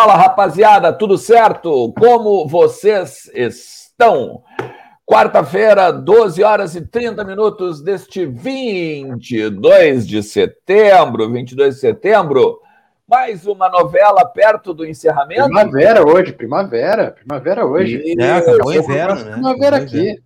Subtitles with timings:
[0.00, 1.92] Fala rapaziada, tudo certo?
[1.98, 4.44] Como vocês estão?
[5.04, 12.60] Quarta-feira, 12 horas e 30 minutos deste 22 de setembro, 22 de setembro.
[13.08, 15.46] Mais uma novela perto do encerramento.
[15.46, 18.00] Primavera hoje, primavera, primavera hoje.
[18.04, 19.32] E, é, acabou o inverno, né?
[19.32, 20.22] Primavera aqui.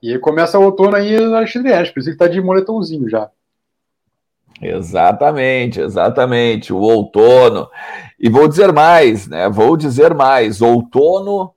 [0.00, 3.28] E começa o outono aí no Alexandre por isso que tá de moletomzinho já.
[4.62, 6.72] Exatamente, exatamente.
[6.72, 7.68] O outono.
[8.18, 9.48] E vou dizer mais, né?
[9.48, 10.62] Vou dizer mais.
[10.62, 11.52] Outono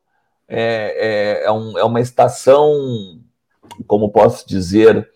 [0.48, 2.72] é, é, é, um, é uma estação,
[3.86, 5.08] como posso dizer,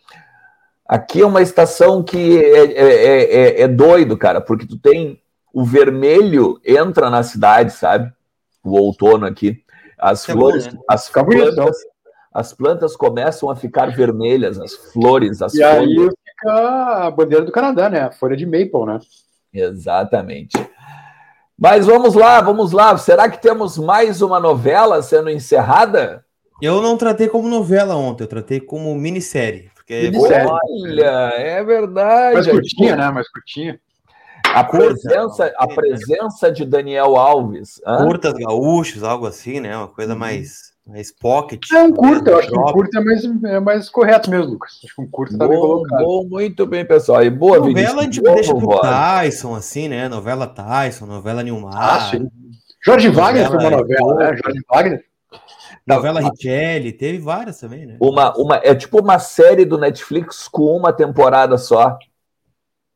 [0.87, 5.19] aqui é uma estação que é, é, é, é doido, cara, porque tu tem
[5.51, 8.13] o vermelho entra na cidade, sabe?
[8.63, 9.63] O outono aqui.
[9.97, 10.79] As é flores, bom, né?
[10.87, 11.77] as plantas,
[12.31, 15.79] as plantas começam a ficar vermelhas, as flores, as e folhas.
[15.79, 16.09] aí
[16.47, 18.01] a bandeira do Canadá, né?
[18.01, 18.99] A folha de maple, né?
[19.53, 20.57] Exatamente.
[21.57, 22.97] Mas vamos lá, vamos lá.
[22.97, 26.23] Será que temos mais uma novela sendo encerrada?
[26.61, 29.69] Eu não tratei como novela ontem, eu tratei como minissérie.
[29.75, 30.03] Porque...
[30.03, 30.47] Minissérie.
[30.47, 32.35] Olha, é verdade.
[32.35, 33.11] Mais curtinha, né?
[33.11, 33.79] Mais curtinha.
[34.53, 37.81] A presença, a presença de Daniel Alves.
[37.99, 39.75] Curtas gaúchos, algo assim, né?
[39.75, 40.19] Uma coisa uhum.
[40.19, 41.71] mais, mais pocket.
[41.71, 44.79] É um curta, eu acho que um curta é mais, é mais correto mesmo, Lucas.
[44.83, 46.03] Acho que um curta tá bem colocado.
[46.03, 47.23] Bom, muito bem, pessoal.
[47.23, 50.09] E boa, Novela Vinícius, a gente deixa pro Tyson, assim, né?
[50.09, 51.73] Novela Tyson, novela Nilmar.
[51.75, 52.27] Ah, sim.
[52.83, 54.37] Jorge Wagner foi uma novela, né?
[54.43, 55.05] Jorge Wagner.
[55.85, 57.97] Novela Richelli, teve várias também, né?
[57.99, 61.97] Uma, uma, é tipo uma série do Netflix com uma temporada só.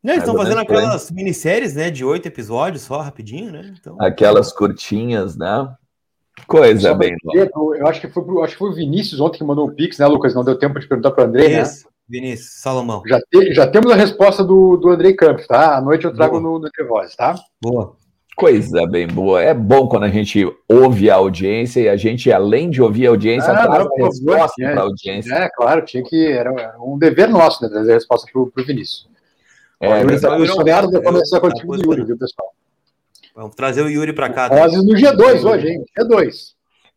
[0.03, 1.89] Não, eles estão fazendo aquelas minisséries, né?
[1.89, 3.73] De oito episódios só, rapidinho, né?
[3.79, 3.97] Então...
[3.99, 5.73] Aquelas curtinhas, né?
[6.47, 7.16] Coisa Só bem.
[7.33, 9.97] Eu acho que, foi pro, acho que foi o Vinícius ontem que mandou um pix,
[9.97, 10.33] né, Lucas?
[10.33, 11.63] Não deu tempo de perguntar para o André, né?
[12.07, 13.01] Vinícius, Salomão.
[13.07, 15.77] Já, te, já temos a resposta do, do Andrei Campos, tá?
[15.77, 16.59] À noite eu trago boa.
[16.59, 17.35] no, no Voz, tá?
[17.61, 17.95] Boa.
[18.35, 19.41] Coisa bem boa.
[19.41, 23.09] É bom quando a gente ouve a audiência e a gente, além de ouvir a
[23.11, 25.33] audiência, ah, traz a resposta para a audiência.
[25.33, 26.27] É, claro, tinha que.
[26.27, 27.69] Era, um dever nosso, né?
[27.69, 29.07] Trazer a resposta para o Vinícius.
[29.79, 32.52] É, Olha, tá funcionário vai começar com o time do Yuri, viu, pessoal?
[33.35, 34.47] Vamos trazer o Yuri para cá.
[34.47, 35.83] Vozes no G2 hoje, hein?
[35.99, 36.53] G2.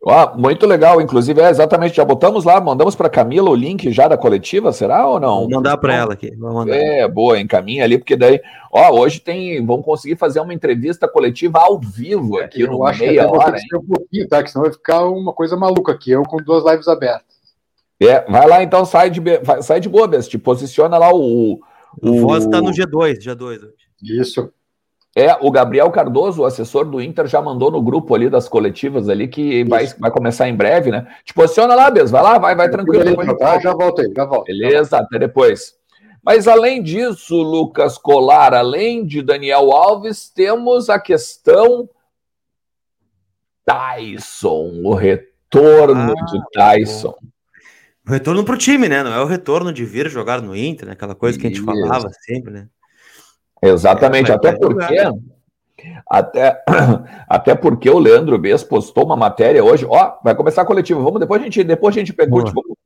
[0.09, 4.07] Ah, muito legal, inclusive, é exatamente, já botamos lá, mandamos para Camila o link já
[4.07, 5.41] da coletiva, será ou não?
[5.41, 6.31] Vou mandar para ela aqui.
[6.69, 11.59] É, boa, encaminha ali, porque daí, ó, hoje tem, vamos conseguir fazer uma entrevista coletiva
[11.59, 13.59] ao vivo aqui eu no acho meia que hora.
[13.75, 14.43] um pouquinho, tá?
[14.45, 17.25] Que senão vai ficar uma coisa maluca aqui, eu com duas lives abertas.
[17.99, 19.21] É, vai lá então, sai de,
[19.63, 21.59] sai de boa, Bess, te posiciona lá o,
[22.01, 23.61] o Voz está no G2, G2
[24.03, 24.53] Isso.
[25.19, 29.09] É, o Gabriel Cardoso, o assessor do Inter, já mandou no grupo ali das coletivas
[29.09, 31.07] ali que vai, vai começar em breve, né?
[31.25, 33.03] Te posiciona lá, Bes, vai lá, vai, vai tranquilo.
[33.03, 33.59] Depois, tá?
[33.59, 34.45] Já volto aí, já volto.
[34.45, 35.07] Beleza, já volto.
[35.07, 35.75] até depois.
[36.23, 41.89] Mas além disso, Lucas Colar, além de Daniel Alves, temos a questão
[43.65, 47.15] Tyson, o retorno ah, de Tyson.
[47.19, 47.29] Bom.
[48.07, 49.03] O retorno para o time, né?
[49.03, 50.93] Não é o retorno de vir jogar no Inter, né?
[50.93, 51.65] aquela coisa que a gente Isso.
[51.65, 52.69] falava sempre, né?
[53.63, 54.97] Exatamente, é, até porque.
[56.09, 56.65] Até,
[57.29, 59.85] até porque o Leandro Bess postou uma matéria hoje.
[59.85, 61.01] Ó, vai começar a coletiva.
[61.01, 62.53] Vamos, depois a gente, depois a gente pergunte.
[62.53, 62.77] Vamos,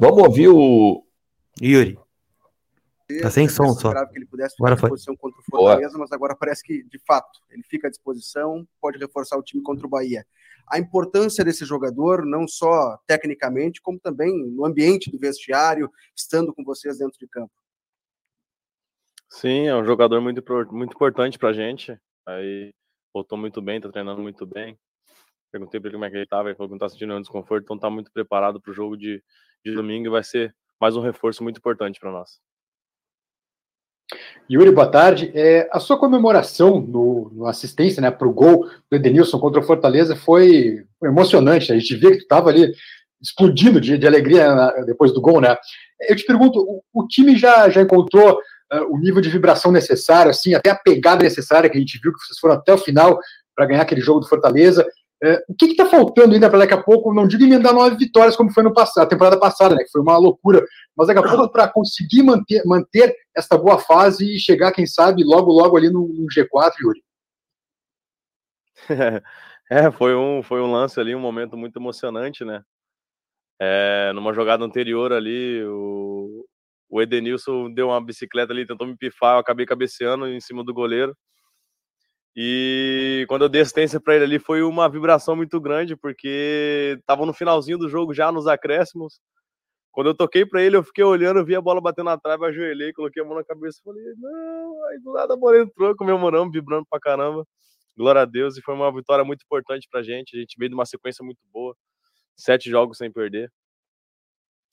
[0.00, 1.04] vamos ouvir o.
[1.60, 1.98] Yuri.
[3.22, 3.92] Tá sem som só.
[4.06, 5.30] que ele pudesse ficar à disposição foi.
[5.30, 6.00] contra o Fortaleza, Boa.
[6.00, 9.86] mas agora parece que, de fato, ele fica à disposição, pode reforçar o time contra
[9.86, 10.26] o Bahia
[10.70, 16.62] a importância desse jogador, não só tecnicamente, como também no ambiente do vestiário, estando com
[16.62, 17.52] vocês dentro de campo.
[19.30, 20.42] Sim, é um jogador muito,
[20.72, 21.96] muito importante para a gente.
[22.26, 22.72] Aí
[23.12, 24.78] voltou muito bem, está treinando muito bem.
[25.50, 27.20] Perguntei para ele como é que ele estava, ele falou que não está sentindo nenhum
[27.20, 29.22] desconforto, então está muito preparado para o jogo de,
[29.64, 32.38] de domingo e vai ser mais um reforço muito importante para nós.
[34.50, 35.30] Yuri, boa tarde.
[35.34, 39.64] É, a sua comemoração no, no assistência né, para o gol do Edenilson contra o
[39.64, 41.70] Fortaleza foi emocionante.
[41.70, 42.72] A gente via que tu estava ali
[43.20, 45.56] explodindo de, de, alegria né, depois do gol, né?
[46.08, 48.40] Eu te pergunto, o, o time já, já encontrou
[48.72, 52.12] uh, o nível de vibração necessário, assim, até a pegada necessária que a gente viu
[52.12, 53.18] que vocês foram até o final
[53.54, 54.86] para ganhar aquele jogo do Fortaleza?
[55.22, 58.36] É, o que está faltando ainda para daqui a pouco, não digo emendar nove vitórias
[58.36, 60.64] como foi no passado, a temporada passada, né, que foi uma loucura,
[60.96, 65.24] mas daqui a pouco para conseguir manter, manter esta boa fase e chegar, quem sabe,
[65.24, 67.02] logo, logo ali no, no G4, Yuri?
[69.70, 72.62] É, foi um, foi um lance ali, um momento muito emocionante, né?
[73.60, 76.42] É, numa jogada anterior ali, o,
[76.88, 80.74] o Edenilson deu uma bicicleta ali, tentou me pifar, eu acabei cabeceando em cima do
[80.74, 81.16] goleiro.
[82.36, 87.26] E quando eu dei assistência para ele ali foi uma vibração muito grande, porque tava
[87.26, 89.20] no finalzinho do jogo já nos acréscimos.
[89.92, 92.92] Quando eu toquei para ele, eu fiquei olhando, vi a bola batendo na trave, ajoelhei,
[92.92, 96.52] coloquei a mão na cabeça e falei, não, aí do nada a bola entrou, comemoramos,
[96.52, 97.44] vibrando pra caramba.
[97.96, 100.36] glória a Deus, e foi uma vitória muito importante para a gente.
[100.36, 101.76] A gente veio de uma sequência muito boa,
[102.36, 103.50] sete jogos sem perder.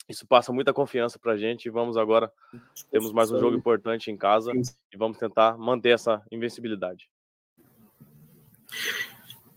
[0.08, 1.70] Isso passa muita confiança para a gente.
[1.70, 2.32] Vamos agora,
[2.92, 7.10] temos mais um jogo importante em casa e vamos tentar manter essa invencibilidade.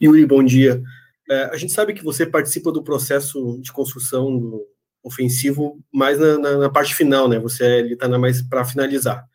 [0.03, 0.83] Yuri, bom dia.
[1.29, 4.65] É, a gente sabe que você participa do processo de construção
[5.03, 7.39] ofensivo mais na, na, na parte final, né?
[7.39, 9.29] Você está mais para finalizar.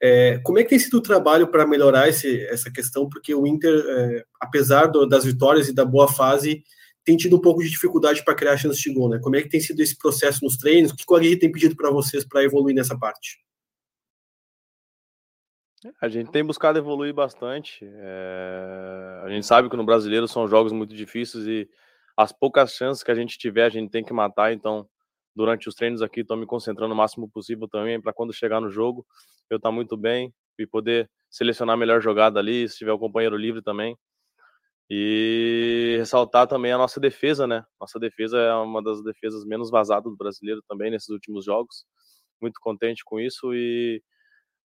[0.00, 3.08] É, como é que tem sido o trabalho para melhorar esse, essa questão?
[3.08, 6.62] Porque o Inter, é, apesar do, das vitórias e da boa fase,
[7.04, 9.18] tem tido um pouco de dificuldade para criar chances de gol, né?
[9.20, 10.92] Como é que tem sido esse processo nos treinos?
[10.92, 13.38] O que o Aguirre tem pedido para vocês para evoluir nessa parte?
[16.00, 17.84] A gente tem buscado evoluir bastante.
[17.84, 19.20] É...
[19.24, 21.68] A gente sabe que no brasileiro são jogos muito difíceis e
[22.16, 24.52] as poucas chances que a gente tiver, a gente tem que matar.
[24.52, 24.88] Então,
[25.34, 28.70] durante os treinos aqui, estou me concentrando o máximo possível também para quando chegar no
[28.70, 29.04] jogo
[29.50, 32.98] eu estar tá muito bem e poder selecionar a melhor jogada ali, se tiver o
[32.98, 33.96] companheiro livre também.
[34.90, 37.64] E ressaltar também a nossa defesa, né?
[37.80, 41.84] Nossa defesa é uma das defesas menos vazadas do brasileiro também nesses últimos jogos.
[42.40, 44.02] Muito contente com isso e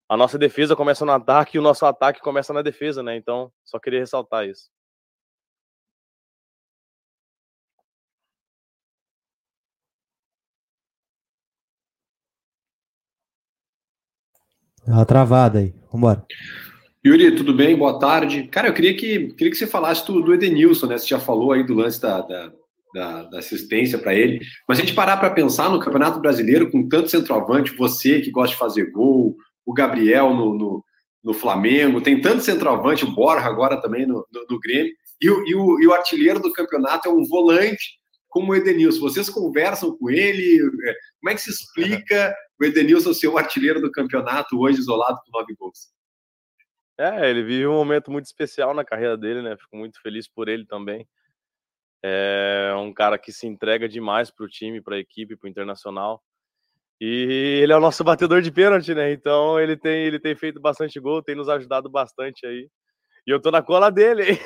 [0.08, 3.16] a nossa defesa começa no ataque e o nosso ataque começa na defesa, né?
[3.16, 4.70] Então, só queria ressaltar isso.
[14.86, 15.74] Dá uma travada aí.
[15.90, 16.24] Vambora.
[17.06, 17.76] Yuri, tudo bem?
[17.76, 18.48] Boa tarde.
[18.48, 20.96] Cara, eu queria que, queria que você falasse do, do Edenilson, né?
[20.96, 22.50] Você já falou aí do lance da, da,
[22.94, 24.40] da, da assistência para ele.
[24.66, 28.54] Mas a gente parar para pensar no Campeonato Brasileiro, com tanto centroavante, você que gosta
[28.54, 29.36] de fazer gol,
[29.66, 30.84] o Gabriel no, no,
[31.22, 35.46] no Flamengo, tem tanto centroavante, o Borja agora também no, no, no Grêmio, e o,
[35.46, 37.98] e, o, e o artilheiro do campeonato é um volante
[38.30, 39.00] como o Edenilson.
[39.00, 40.58] Vocês conversam com ele?
[40.88, 45.18] É, como é que se explica o Edenilson ser o artilheiro do campeonato hoje isolado
[45.18, 45.93] com nove gols?
[46.98, 49.56] É, ele vive um momento muito especial na carreira dele, né?
[49.56, 51.06] Fico muito feliz por ele também.
[52.02, 55.50] É um cara que se entrega demais para o time, para a equipe, para o
[55.50, 56.22] internacional.
[57.00, 59.12] E ele é o nosso batedor de pênalti, né?
[59.12, 62.68] Então ele tem, ele tem feito bastante gol, tem nos ajudado bastante aí.
[63.26, 64.38] E eu tô na cola dele.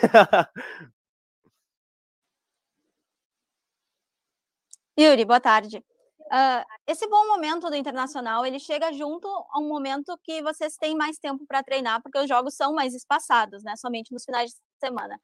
[4.98, 5.84] Yuri, boa tarde.
[6.28, 10.94] Uh, esse bom momento do Internacional, ele chega junto a um momento que vocês têm
[10.94, 13.74] mais tempo para treinar, porque os jogos são mais espaçados, né?
[13.76, 15.18] Somente nos finais de semana.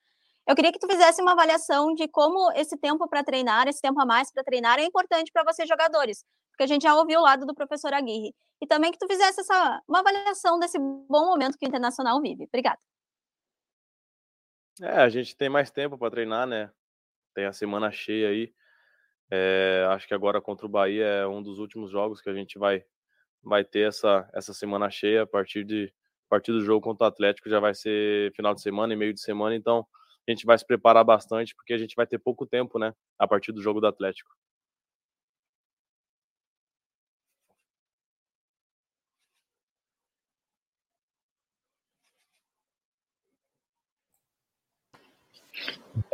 [0.46, 4.00] Eu queria que tu fizesse uma avaliação de como esse tempo para treinar, esse tempo
[4.00, 7.22] a mais para treinar, é importante para vocês jogadores, porque a gente já ouviu o
[7.22, 8.34] lado do professor Aguirre.
[8.62, 12.44] E também que tu fizesse essa, uma avaliação desse bom momento que o Internacional vive.
[12.44, 12.78] Obrigada.
[14.80, 16.70] É, a gente tem mais tempo para treinar, né?
[17.34, 18.54] Tem a semana cheia aí.
[19.30, 22.58] É, acho que agora contra o Bahia é um dos últimos jogos que a gente
[22.58, 22.84] vai,
[23.42, 25.22] vai ter essa, essa semana cheia.
[25.22, 25.92] A partir, de,
[26.26, 29.14] a partir do jogo contra o Atlético já vai ser final de semana e meio
[29.14, 29.86] de semana, então
[30.26, 32.94] a gente vai se preparar bastante porque a gente vai ter pouco tempo, né?
[33.18, 34.30] A partir do jogo do Atlético.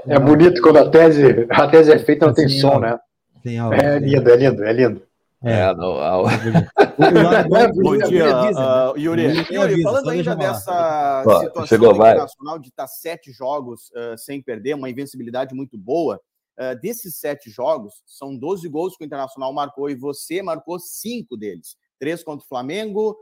[0.07, 2.99] É bonito quando a tese, a tese é feita não tem som, né?
[3.43, 3.75] Tem algo.
[3.75, 5.03] É lindo, é lindo, é lindo.
[5.43, 5.95] É, é não,
[7.83, 9.47] Bom dia, uh, Yuri.
[9.51, 14.91] Yuri, falando ainda dessa situação chegou, internacional de estar sete jogos uh, sem perder, uma
[14.91, 16.21] invencibilidade muito boa,
[16.59, 21.39] uh, desses sete jogos, são 12 gols que o Internacional marcou e você marcou cinco
[21.39, 21.77] deles.
[21.99, 23.17] Três contra o Flamengo,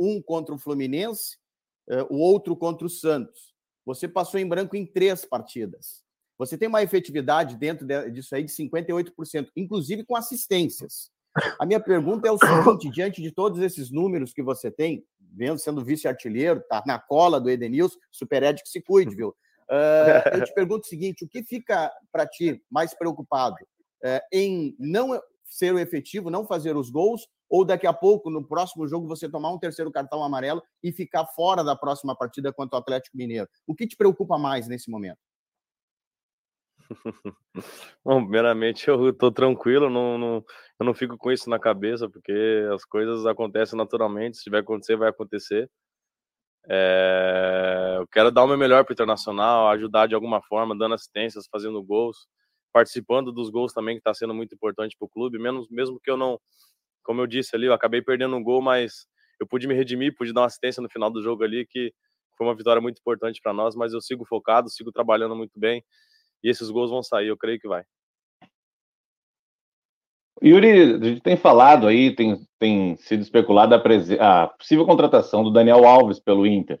[0.00, 1.36] um contra o Fluminense,
[2.08, 3.47] o outro contra o Santos.
[3.88, 6.04] Você passou em branco em três partidas.
[6.36, 11.10] Você tem uma efetividade dentro disso aí de 58%, inclusive com assistências.
[11.58, 15.58] A minha pergunta é o seguinte: diante de todos esses números que você tem, vendo
[15.58, 19.30] sendo vice-artilheiro, tá na cola do Edenilson, super Ed que se cuide, viu?
[19.70, 23.56] Uh, eu te pergunto o seguinte: o que fica para ti mais preocupado?
[24.04, 28.46] Uh, em não ser o efetivo, não fazer os gols, ou daqui a pouco, no
[28.46, 32.76] próximo jogo, você tomar um terceiro cartão amarelo e ficar fora da próxima partida contra
[32.76, 33.48] o Atlético Mineiro?
[33.66, 35.18] O que te preocupa mais nesse momento?
[38.04, 40.44] Bom, primeiramente eu estou tranquilo, não, não,
[40.78, 42.32] eu não fico com isso na cabeça, porque
[42.72, 45.70] as coisas acontecem naturalmente, se tiver acontecer, vai acontecer.
[46.70, 50.94] É, eu quero dar o meu melhor para o Internacional, ajudar de alguma forma, dando
[50.94, 52.28] assistências, fazendo gols,
[52.72, 56.10] participando dos gols também, que está sendo muito importante para o clube, mesmo, mesmo que
[56.10, 56.38] eu não
[57.08, 59.06] como eu disse ali, eu acabei perdendo um gol, mas
[59.40, 61.90] eu pude me redimir, pude dar uma assistência no final do jogo ali, que
[62.36, 65.82] foi uma vitória muito importante para nós, mas eu sigo focado, sigo trabalhando muito bem,
[66.44, 67.82] e esses gols vão sair, eu creio que vai.
[70.44, 73.82] Yuri, a gente tem falado aí, tem, tem sido especulada
[74.20, 76.78] a, possível contratação do Daniel Alves pelo Inter.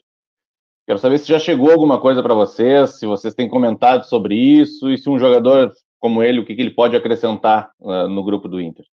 [0.86, 4.90] Quero saber se já chegou alguma coisa para vocês, se vocês têm comentado sobre isso
[4.90, 8.46] e se um jogador como ele, o que, que ele pode acrescentar uh, no grupo
[8.46, 8.84] do Inter.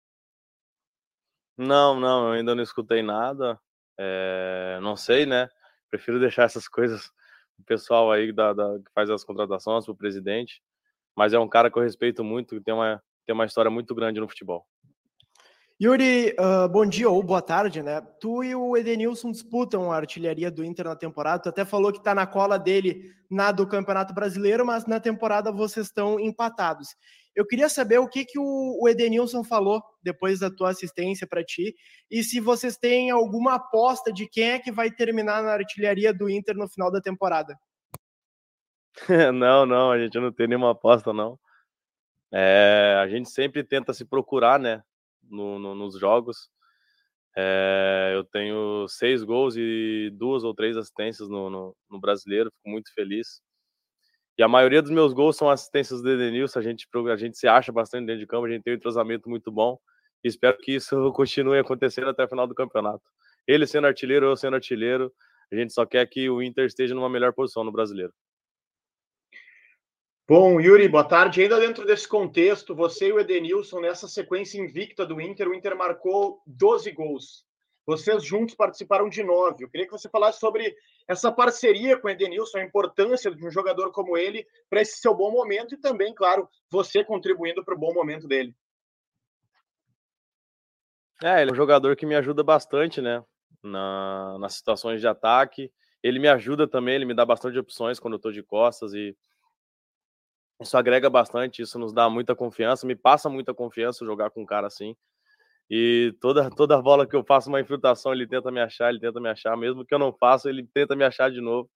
[1.56, 3.58] Não, não, eu ainda não escutei nada.
[3.98, 5.48] É, não sei, né?
[5.90, 7.10] Prefiro deixar essas coisas
[7.58, 10.62] o pessoal aí da, da, que faz as contratações, o presidente.
[11.16, 13.94] Mas é um cara que eu respeito muito, que tem uma, tem uma história muito
[13.94, 14.66] grande no futebol.
[15.80, 18.00] Yuri, uh, bom dia ou boa tarde, né?
[18.20, 21.42] Tu e o Edenilson disputam a artilharia do Inter na temporada.
[21.42, 25.50] Tu até falou que tá na cola dele na do Campeonato Brasileiro, mas na temporada
[25.50, 26.94] vocês estão empatados.
[27.34, 31.74] Eu queria saber o que, que o, Edenilson falou depois da tua assistência para ti
[32.10, 36.30] e se vocês têm alguma aposta de quem é que vai terminar na artilharia do
[36.30, 37.58] Inter no final da temporada.
[39.34, 41.38] não, não, a gente não tem nenhuma aposta, não.
[42.32, 44.82] É, a gente sempre tenta se procurar, né?
[45.30, 46.50] no, no, nos jogos.
[47.36, 52.68] É, eu tenho seis gols e duas ou três assistências no, no, no, brasileiro, fico
[52.68, 53.40] muito feliz.
[54.36, 57.46] E a maioria dos meus gols são assistências do Edenilson, a gente, a gente se
[57.46, 59.78] acha bastante dentro de campo, a gente tem um entrosamento muito bom.
[60.24, 63.02] Espero que isso continue acontecendo até o final do campeonato.
[63.46, 65.12] Ele sendo artilheiro, eu sendo artilheiro,
[65.52, 68.12] a gente só quer que o Inter esteja numa melhor posição no brasileiro.
[70.26, 71.42] Bom, Yuri, boa tarde.
[71.42, 75.76] Ainda dentro desse contexto, você e o Edenilson, nessa sequência invicta do Inter, o Inter
[75.76, 77.44] marcou 12 gols.
[77.86, 79.64] Vocês juntos participaram de nove.
[79.64, 80.74] Eu queria que você falasse sobre
[81.06, 85.14] essa parceria com o Edenilson, a importância de um jogador como ele para esse seu
[85.14, 88.54] bom momento e também, claro, você contribuindo para o bom momento dele.
[91.22, 93.22] É, ele é um jogador que me ajuda bastante, né?
[93.62, 95.70] Na, nas situações de ataque.
[96.02, 99.16] Ele me ajuda também, ele me dá bastante opções quando eu estou de costas e
[100.60, 104.46] isso agrega bastante, isso nos dá muita confiança, me passa muita confiança jogar com um
[104.46, 104.96] cara assim.
[105.70, 109.20] E toda, toda bola que eu faço uma infiltração, ele tenta me achar, ele tenta
[109.20, 111.70] me achar, mesmo que eu não faça, ele tenta me achar de novo.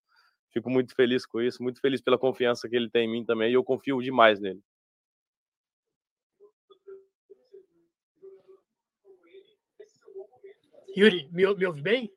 [0.52, 3.50] Fico muito feliz com isso, muito feliz pela confiança que ele tem em mim também,
[3.50, 4.60] e eu confio demais nele.
[10.96, 12.10] Yuri, me, me ouve bem?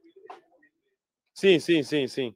[1.33, 2.35] Sim, sim, sim, sim.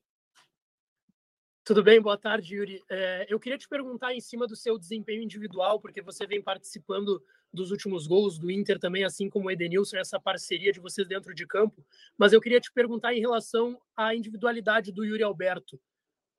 [1.66, 2.84] Tudo bem, boa tarde, Yuri.
[2.88, 7.20] É, eu queria te perguntar em cima do seu desempenho individual, porque você vem participando
[7.52, 11.34] dos últimos gols do Inter também, assim como o Edenilson, essa parceria de vocês dentro
[11.34, 11.84] de campo.
[12.20, 15.82] Mas eu queria te perguntar em relação à individualidade do Yuri Alberto.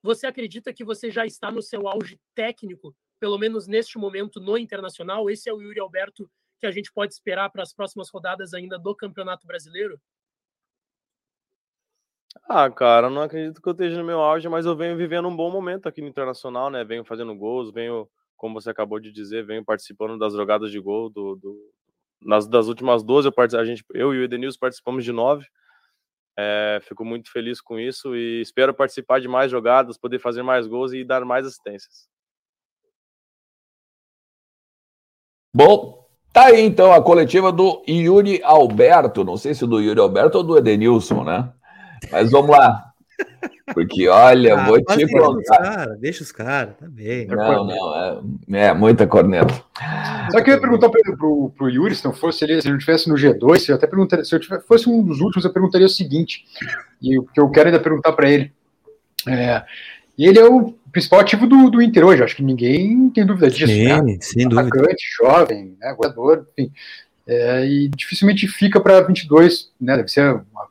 [0.00, 4.56] Você acredita que você já está no seu auge técnico, pelo menos neste momento no
[4.56, 5.28] Internacional?
[5.28, 6.30] Esse é o Yuri Alberto
[6.60, 10.00] que a gente pode esperar para as próximas rodadas ainda do Campeonato Brasileiro?
[12.48, 15.36] Ah, cara, não acredito que eu esteja no meu auge, mas eu venho vivendo um
[15.36, 16.84] bom momento aqui no Internacional, né?
[16.84, 21.08] Venho fazendo gols, venho, como você acabou de dizer, venho participando das jogadas de gol
[21.10, 21.56] do, do
[22.20, 25.46] nas das últimas 12, eu, a gente, eu e o Edenilson participamos de nove.
[26.38, 30.66] É, fico muito feliz com isso e espero participar de mais jogadas, poder fazer mais
[30.66, 32.08] gols e dar mais assistências.
[35.54, 40.36] Bom, tá aí então a coletiva do Yuri Alberto, não sei se do Yuri Alberto
[40.36, 41.54] ou do Edenilson, né?
[42.10, 42.92] Mas vamos lá.
[43.74, 45.58] Porque, olha, ah, vou te contar.
[45.58, 47.26] Cara, deixa os caras, tá bem.
[47.26, 49.52] Não, não, é, é muita corneta.
[50.30, 52.76] Só que eu ia perguntar pro, pro, pro Yuri, se não fosse ele, se ele
[52.76, 55.52] estivesse no G2, se eu até perguntaria, se eu tivesse, fosse um dos últimos, eu
[55.52, 56.44] perguntaria o seguinte,
[57.02, 58.52] e o que eu quero ainda perguntar para ele.
[59.26, 59.64] É,
[60.16, 63.50] e ele é o principal ativo do, do Inter hoje, acho que ninguém tem dúvida
[63.50, 63.72] disso.
[63.72, 64.18] Sim, né?
[64.20, 64.68] sem dúvida.
[64.68, 66.72] Atacante, jovem, né, goleador, enfim.
[67.26, 69.96] É, e dificilmente fica para 22, né?
[69.96, 70.68] Deve ser uma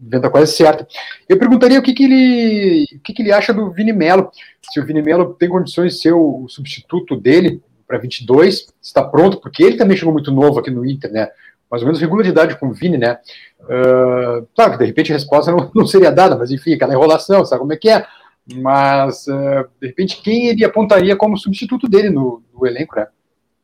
[0.00, 0.86] venda quase certa.
[1.28, 4.30] Eu perguntaria o que, que ele o que, que ele acha do Vini Melo,
[4.62, 9.40] se o Vini Melo tem condições de ser o, substituto dele para 22, está pronto,
[9.40, 11.28] porque ele também chegou muito novo aqui no Inter, né?
[11.70, 13.18] Mais ou menos regularidade com o Vini, né?
[13.60, 17.44] Uh, claro que de repente a resposta não, não, seria dada, mas enfim, aquela enrolação,
[17.44, 18.06] sabe como é que é?
[18.54, 23.06] Mas uh, de repente quem ele apontaria como substituto dele no, no elenco, né?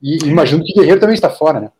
[0.03, 1.71] E imagino que o Guerreiro também está fora, né?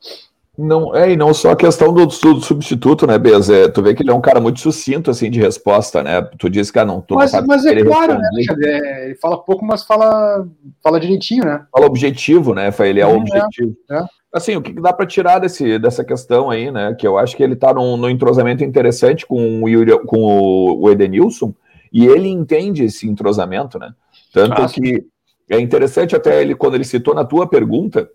[0.57, 3.51] Não, é, e não só a questão do, do substituto, né, Bez?
[3.51, 6.23] É, tu vê que ele é um cara muito sucinto, assim, de resposta, né?
[6.39, 8.29] Tu disse que, ah, não, tu mas, não Mas é claro, né,
[8.63, 10.47] é, ele fala pouco, mas fala,
[10.81, 11.67] fala direitinho, né?
[11.73, 12.73] Fala objetivo, né?
[12.81, 13.75] Ele é, o objetivo.
[13.91, 14.05] É, é.
[14.33, 16.95] Assim, o que dá para tirar desse, dessa questão aí, né?
[16.97, 20.89] Que eu acho que ele tá num, num entrosamento interessante com o, Yuri, com o
[20.89, 21.53] Edenilson,
[21.93, 23.93] e ele entende esse entrosamento, né?
[24.33, 25.05] Tanto ah, que
[25.51, 28.09] é interessante até ele, quando ele citou na tua pergunta,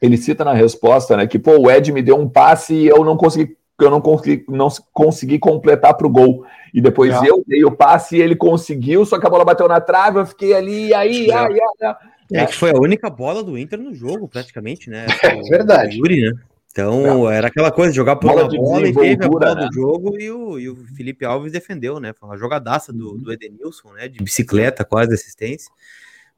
[0.00, 3.04] ele cita na resposta, né, que pô, o Ed me deu um passe e eu
[3.04, 6.44] não consegui eu não consegui, não consegui completar para o gol.
[6.72, 7.30] E depois é.
[7.30, 10.26] eu dei o passe e ele conseguiu, só que a bola bateu na trave, eu
[10.26, 11.34] fiquei ali, aí, é.
[11.34, 11.94] ai, ai, ai.
[12.32, 15.06] É que foi a única bola do Inter no jogo, praticamente, né?
[15.24, 15.96] É verdade.
[15.96, 16.32] Yuri, né?
[16.70, 17.36] Então, é.
[17.36, 19.66] era aquela coisa, jogar por bola uma bola e teve a bola né?
[19.66, 22.12] do jogo e o, e o Felipe Alves defendeu, né?
[22.12, 24.06] Foi uma jogadaça do, do Edenilson, né?
[24.06, 25.72] De bicicleta, quase assistência.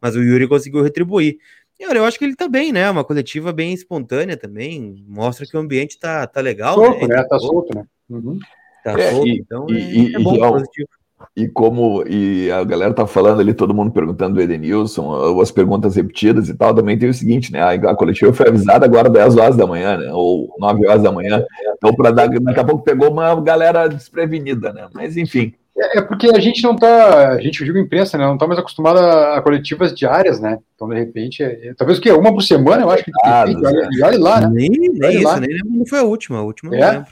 [0.01, 1.37] Mas o Yuri conseguiu retribuir.
[1.83, 2.89] E olha, eu acho que ele tá bem, né?
[2.89, 5.05] Uma coletiva bem espontânea também.
[5.05, 6.77] Mostra que o ambiente tá, tá legal.
[6.77, 7.17] Solto, né?
[7.17, 7.25] né?
[7.25, 7.85] Tá solto, né?
[8.09, 8.39] Uhum.
[8.85, 10.89] Tá é, solto, e, então e, é, é bom, e, positivo.
[11.37, 15.97] E como e a galera tá falando ali, todo mundo perguntando do Edenilson, as perguntas
[15.97, 17.61] repetidas e tal, também tem o seguinte, né?
[17.61, 20.13] A, coletiva foi avisada agora 10 horas da manhã, né?
[20.13, 21.45] Ou 9 horas da manhã.
[21.77, 24.87] Então, para dar, daqui a pouco pegou uma galera desprevenida, né?
[24.95, 25.53] Mas enfim.
[25.77, 28.25] É, é porque a gente não tá, a gente digo imprensa, né?
[28.25, 30.59] Não tá mais acostumado a, a coletivas diárias, né?
[30.75, 32.13] Então, de repente, é, é, talvez o quê?
[32.13, 33.11] Uma por semana, eu acho que.
[33.25, 34.49] Ah, e olha, olha lá, né?
[34.53, 35.41] Nem, nem isso, lá.
[35.41, 36.39] nem lembro quando foi a última.
[36.39, 36.81] A última é?
[36.81, 37.11] não lembro.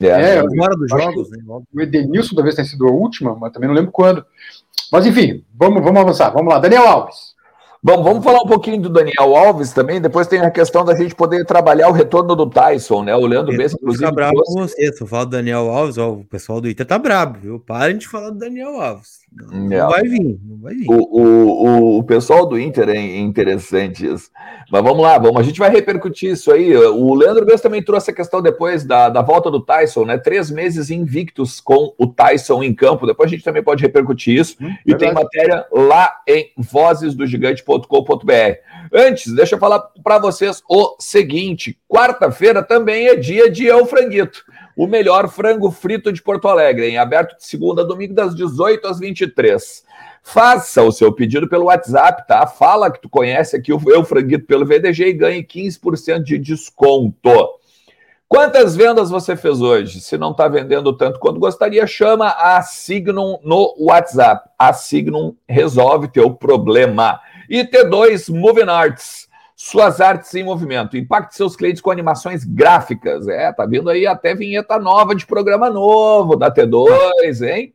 [0.00, 1.38] É, é fora dos jogos, né?
[1.72, 4.24] O Edenilson talvez tenha sido a última, mas também não lembro quando.
[4.90, 6.30] Mas enfim, vamos, vamos avançar.
[6.30, 7.31] Vamos lá, Daniel Alves.
[7.84, 10.00] Bom, vamos falar um pouquinho do Daniel Alves também.
[10.00, 13.16] Depois tem a questão da gente poder trabalhar o retorno do Tyson, né?
[13.16, 14.04] O Leandro Bessa, inclusive.
[14.04, 14.92] Tá bravo com você.
[14.92, 17.58] Se eu falo do Daniel Alves, ó, o pessoal do Ita tá brabo, viu?
[17.58, 19.21] Parem de falar do Daniel Alves.
[19.34, 20.86] Não, não, vai vir, não vai vir.
[20.88, 24.30] O, o, o pessoal do Inter é interessante isso.
[24.70, 26.76] Mas vamos lá, vamos, a gente vai repercutir isso aí.
[26.76, 30.18] O Leandro Bess também trouxe a questão depois da, da volta do Tyson, né?
[30.18, 33.06] Três meses invictos com o Tyson em campo.
[33.06, 34.56] Depois a gente também pode repercutir isso.
[34.60, 34.98] Hum, e verdade.
[34.98, 38.32] tem matéria lá em vozesdogigante.com.br.
[38.92, 44.44] Antes, deixa eu falar para vocês o seguinte: quarta-feira também é dia de El Franguito
[44.76, 48.86] o melhor frango frito de Porto Alegre, em aberto de segunda a domingo, das 18
[48.86, 49.84] às 23.
[50.22, 52.46] Faça o seu pedido pelo WhatsApp, tá?
[52.46, 57.58] Fala que tu conhece aqui o Eu Franguito pelo VDG e ganhe 15% de desconto.
[58.28, 60.00] Quantas vendas você fez hoje?
[60.00, 64.48] Se não está vendendo tanto quanto gostaria, chama a Signum no WhatsApp.
[64.58, 67.20] A Signum resolve teu problema.
[67.46, 69.21] E T2 Moving Arts
[69.62, 70.96] suas artes em movimento.
[70.96, 73.28] Impacte seus clientes com animações gráficas.
[73.28, 77.72] É, tá vindo aí até vinheta nova de programa novo da T2, hein?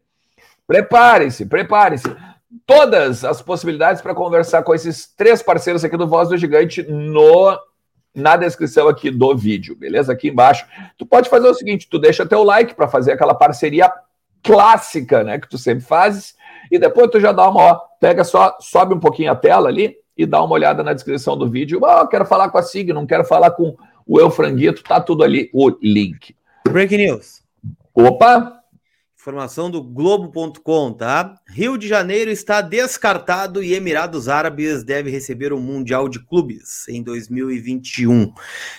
[0.67, 2.13] Preparem-se, preparem-se.
[2.65, 7.57] Todas as possibilidades para conversar com esses três parceiros aqui do Voz do Gigante no
[8.13, 10.11] na descrição aqui do vídeo, beleza?
[10.11, 10.65] Aqui embaixo.
[10.97, 13.89] Tu pode fazer o seguinte, tu deixa teu like para fazer aquela parceria
[14.43, 16.35] clássica, né, que tu sempre fazes,
[16.71, 19.95] e depois tu já dá uma, ó, pega só, sobe um pouquinho a tela ali,
[20.17, 21.79] e dá uma olhada na descrição do vídeo.
[21.83, 23.75] Oh, quero falar com a Sig, não quero falar com
[24.05, 26.35] o Eu Franguito, tá tudo ali, o link.
[26.67, 27.43] Breaking news.
[27.93, 28.57] Opa!
[29.19, 31.35] Informação do Globo.com, tá?
[31.49, 37.03] Rio de Janeiro está descartado e Emirados Árabes deve receber o Mundial de Clubes em
[37.03, 38.31] 2021.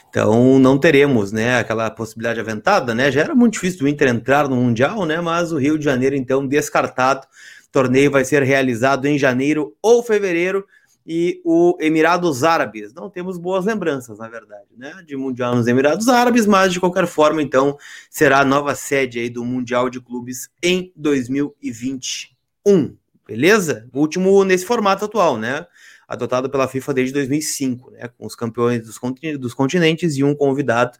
[0.09, 3.13] Então não teremos, né, aquela possibilidade aventada, né?
[3.13, 5.21] Já era muito difícil do Inter entrar no Mundial, né?
[5.21, 7.27] Mas o Rio de Janeiro então descartado.
[7.67, 10.65] O torneio vai ser realizado em janeiro ou fevereiro
[11.11, 12.93] e o Emirados Árabes.
[12.93, 17.07] Não temos boas lembranças, na verdade, né, de Mundial nos Emirados Árabes, mas de qualquer
[17.07, 17.79] forma, então,
[18.11, 22.95] será a nova sede aí do Mundial de Clubes em 2021.
[23.27, 23.89] Beleza?
[23.91, 25.67] O último nesse formato atual, né?
[26.07, 28.09] Adotado pela FIFA desde 2005, né?
[28.09, 29.01] Com os campeões dos,
[29.39, 30.99] dos continentes e um convidado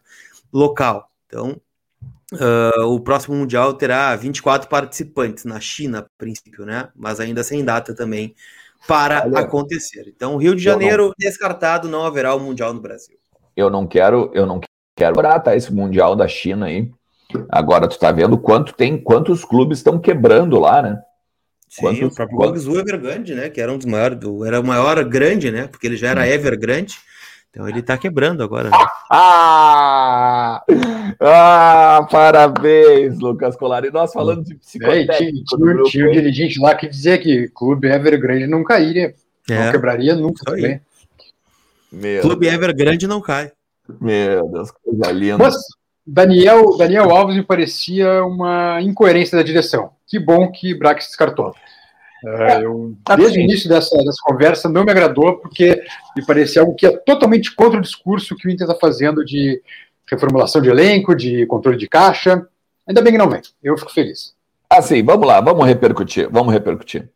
[0.51, 1.11] local.
[1.27, 1.61] Então,
[2.33, 6.89] uh, o próximo Mundial terá 24 participantes na China, a princípio, né?
[6.95, 8.35] Mas ainda sem data também
[8.87, 10.05] para acontecer.
[10.07, 11.13] Então, Rio de Janeiro não...
[11.17, 13.17] descartado, não haverá o Mundial no Brasil.
[13.55, 14.59] Eu não quero, eu não
[14.95, 16.91] quero baratar esse Mundial da China aí.
[17.49, 20.99] Agora tu tá vendo quanto tem, quantos clubes estão quebrando lá, né?
[21.69, 22.67] Sim, quantos, o próprio quantos...
[22.67, 23.49] Evergrande, né?
[23.49, 25.67] Que era um dos maiores, era o maior grande, né?
[25.67, 26.97] Porque ele já era Evergrande.
[27.49, 28.69] Então ele tá quebrando agora.
[28.69, 28.77] Né?
[29.11, 30.63] Ah,
[31.19, 33.89] ah, parabéns, Lucas Colari.
[33.89, 35.57] Nós falando de psicotécnico.
[35.57, 39.15] tinha, tinha um dirigente lá que dizia que clube Evergrande não cairia.
[39.49, 39.65] É.
[39.65, 40.79] Não quebraria nunca também.
[42.21, 43.51] Clube Evergrande não cai.
[43.99, 45.39] Meu Deus, coisa linda.
[45.39, 45.55] Mas
[46.05, 49.91] Daniel, Daniel Alves me parecia uma incoerência da direção.
[50.07, 51.53] Que bom que Brax descartou.
[52.25, 55.81] É, eu, tá desde o início dessa, dessa conversa, não me agradou, porque
[56.15, 59.61] me parecia algo que é totalmente contra o discurso que o Inter está fazendo de
[60.09, 62.45] reformulação de elenco, de controle de caixa.
[62.87, 63.41] Ainda bem que não vem.
[63.63, 64.33] Eu fico feliz.
[64.69, 67.09] Assim, vamos lá, vamos repercutir, vamos repercutir.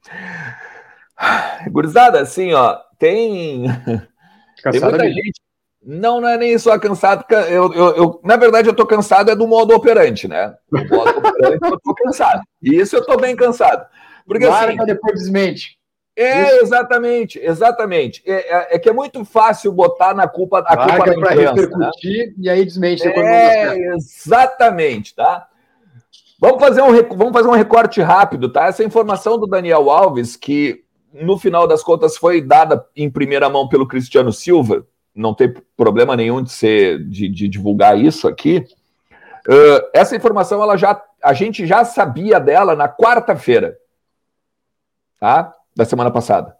[1.69, 3.65] Gurizada, assim, ó, tem.
[4.71, 5.41] tem muita gente.
[5.85, 7.25] Não, não é nem só cansado.
[7.49, 10.55] Eu, eu, eu, na verdade, eu tô cansado é do modo operante, né?
[10.71, 12.41] Do modo operante, eu tô cansado.
[12.61, 13.85] E isso eu tô bem cansado.
[14.25, 15.77] Porque Marca assim, depois desmente.
[16.15, 16.65] É, Isso.
[16.65, 18.21] exatamente, exatamente.
[18.25, 22.27] É, é, é, que é muito fácil botar na culpa a Marca culpa imprensa, repercutir
[22.27, 22.33] né?
[22.37, 25.47] e aí desmente depois é, exatamente, tá?
[26.39, 28.67] Vamos fazer, um, vamos fazer um recorte rápido, tá?
[28.67, 30.83] Essa informação do Daniel Alves, que
[31.13, 36.15] no final das contas foi dada em primeira mão pelo Cristiano Silva, não tem problema
[36.15, 38.65] nenhum de ser de, de divulgar isso aqui.
[39.47, 43.77] Uh, essa informação ela já a gente já sabia dela na quarta-feira,
[45.23, 45.53] tá?
[45.73, 46.53] Da semana passada.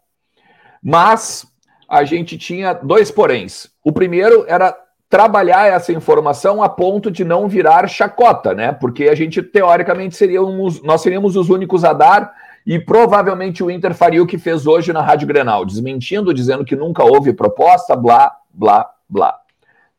[0.82, 1.46] Mas
[1.90, 3.70] a gente tinha dois poréns.
[3.84, 4.74] O primeiro era
[5.10, 8.72] trabalhar essa informação a ponto de não virar chacota, né?
[8.72, 12.34] Porque a gente teoricamente seríamos nós seríamos os únicos a dar
[12.66, 16.74] e provavelmente o Inter faria o que fez hoje na Rádio Grenal, desmentindo, dizendo que
[16.74, 19.38] nunca houve proposta, blá, blá, blá.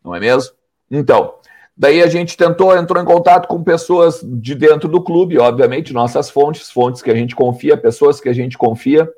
[0.03, 0.55] Não é mesmo?
[0.91, 1.35] Então,
[1.77, 6.31] daí a gente tentou, entrou em contato com pessoas de dentro do clube, obviamente, nossas
[6.31, 9.11] fontes, fontes que a gente confia, pessoas que a gente confia.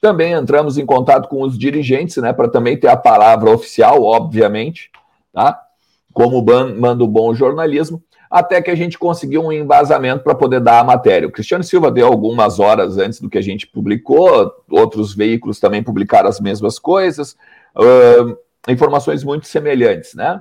[0.00, 4.90] Também entramos em contato com os dirigentes, né, para também ter a palavra oficial, obviamente,
[5.32, 5.60] tá?
[6.12, 6.44] Como
[6.78, 10.84] manda o bom jornalismo, até que a gente conseguiu um embasamento para poder dar a
[10.84, 11.28] matéria.
[11.28, 15.82] O Cristiano Silva deu algumas horas antes do que a gente publicou, outros veículos também
[15.82, 17.36] publicaram as mesmas coisas,
[17.76, 18.36] uh,
[18.68, 20.40] informações muito semelhantes, né?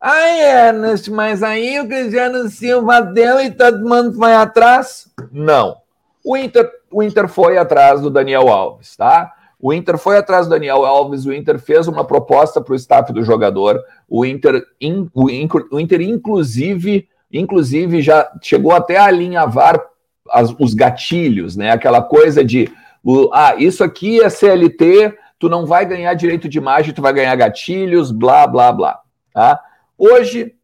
[0.00, 5.10] Ai, Ernest, mas aí o Cristiano Silva deu e todo mundo vai atrás?
[5.32, 5.78] Não.
[6.24, 9.32] O Inter, o Inter foi atrás do Daniel Alves, tá?
[9.58, 13.10] O Inter foi atrás do Daniel Alves, o Inter fez uma proposta para o staff
[13.12, 19.82] do jogador, o Inter, in, o, o, Inter inclusive, inclusive já chegou até a alinhavar
[20.30, 21.70] as, os gatilhos, né?
[21.70, 22.70] Aquela coisa de,
[23.02, 27.14] o, ah, isso aqui é CLT, tu não vai ganhar direito de imagem, tu vai
[27.14, 29.00] ganhar gatilhos, blá, blá, blá,
[29.32, 29.58] tá?
[29.98, 30.54] Hoje,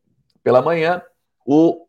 [0.42, 1.02] pela manhã,
[1.46, 1.86] o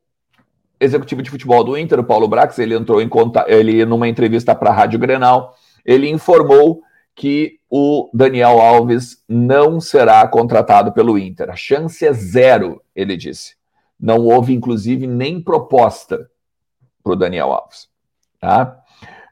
[0.79, 4.53] executivo de futebol do Inter, o Paulo Brax, ele entrou em conta, ele numa entrevista
[4.53, 6.81] para a Rádio Grenal, ele informou
[7.15, 11.49] que o Daniel Alves não será contratado pelo Inter.
[11.49, 13.55] A chance é zero, ele disse.
[13.99, 16.29] Não houve, inclusive, nem proposta
[17.03, 17.87] para o Daniel Alves.
[18.39, 18.79] Tá?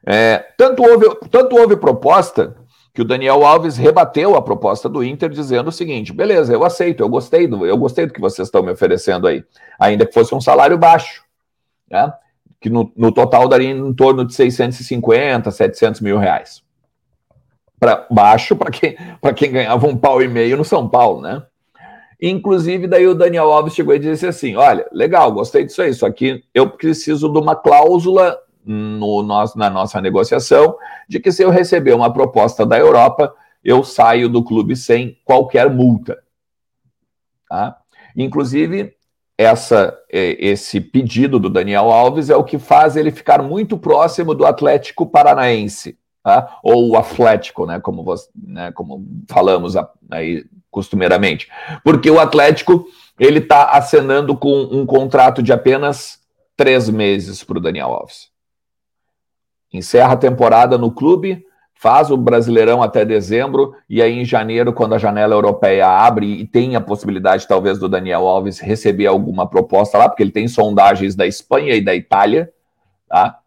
[0.06, 2.56] É, tanto, houve, tanto houve proposta
[2.94, 7.02] que o Daniel Alves rebateu a proposta do Inter dizendo o seguinte: beleza, eu aceito,
[7.02, 9.44] eu gostei do, eu gostei do que vocês estão me oferecendo aí,
[9.78, 11.22] ainda que fosse um salário baixo
[11.92, 12.12] né?
[12.58, 16.62] que no, no, total daria em torno de 650, 700 mil reais.
[17.78, 18.96] Para baixo para quem,
[19.36, 21.42] quem ganhava um pau e meio no São Paulo, né?
[22.20, 26.08] Inclusive, daí o Daniel Alves chegou e disse assim: Olha, legal, gostei disso aí, só
[26.08, 30.76] que eu preciso de uma cláusula no nosso, na nossa negociação
[31.08, 35.70] de que se eu receber uma proposta da Europa, eu saio do clube sem qualquer
[35.70, 36.22] multa.
[37.48, 37.76] Tá?
[38.16, 38.94] Inclusive,
[39.36, 44.34] essa, é, esse pedido do Daniel Alves é o que faz ele ficar muito próximo
[44.34, 46.58] do Atlético Paranaense, tá?
[46.62, 49.74] ou o Atlético, né, como, você, né, como falamos
[50.10, 51.48] aí costumeiramente,
[51.84, 52.86] porque o Atlético
[53.18, 56.20] ele está acenando com um contrato de apenas
[56.56, 58.31] três meses para o Daniel Alves.
[59.72, 64.94] Encerra a temporada no clube, faz o Brasileirão até dezembro, e aí em janeiro, quando
[64.94, 69.98] a janela europeia abre e tem a possibilidade, talvez, do Daniel Alves receber alguma proposta
[69.98, 72.52] lá, porque ele tem sondagens da Espanha e da Itália,
[73.08, 73.38] tá?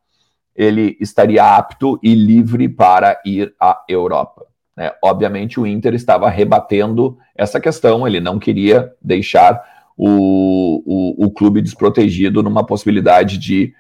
[0.56, 4.46] Ele estaria apto e livre para ir à Europa.
[4.76, 4.92] Né?
[5.02, 9.64] Obviamente, o Inter estava rebatendo essa questão, ele não queria deixar
[9.98, 13.74] o, o, o clube desprotegido numa possibilidade de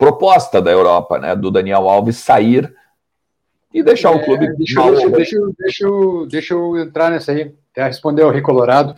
[0.00, 1.36] proposta da Europa, né?
[1.36, 2.74] Do Daniel Alves sair
[3.72, 4.48] e deixar é, o clube.
[4.56, 8.96] Deixa, deixa, deixa, deixa, eu, deixa eu entrar nessa aí, até responder ao Recolorado.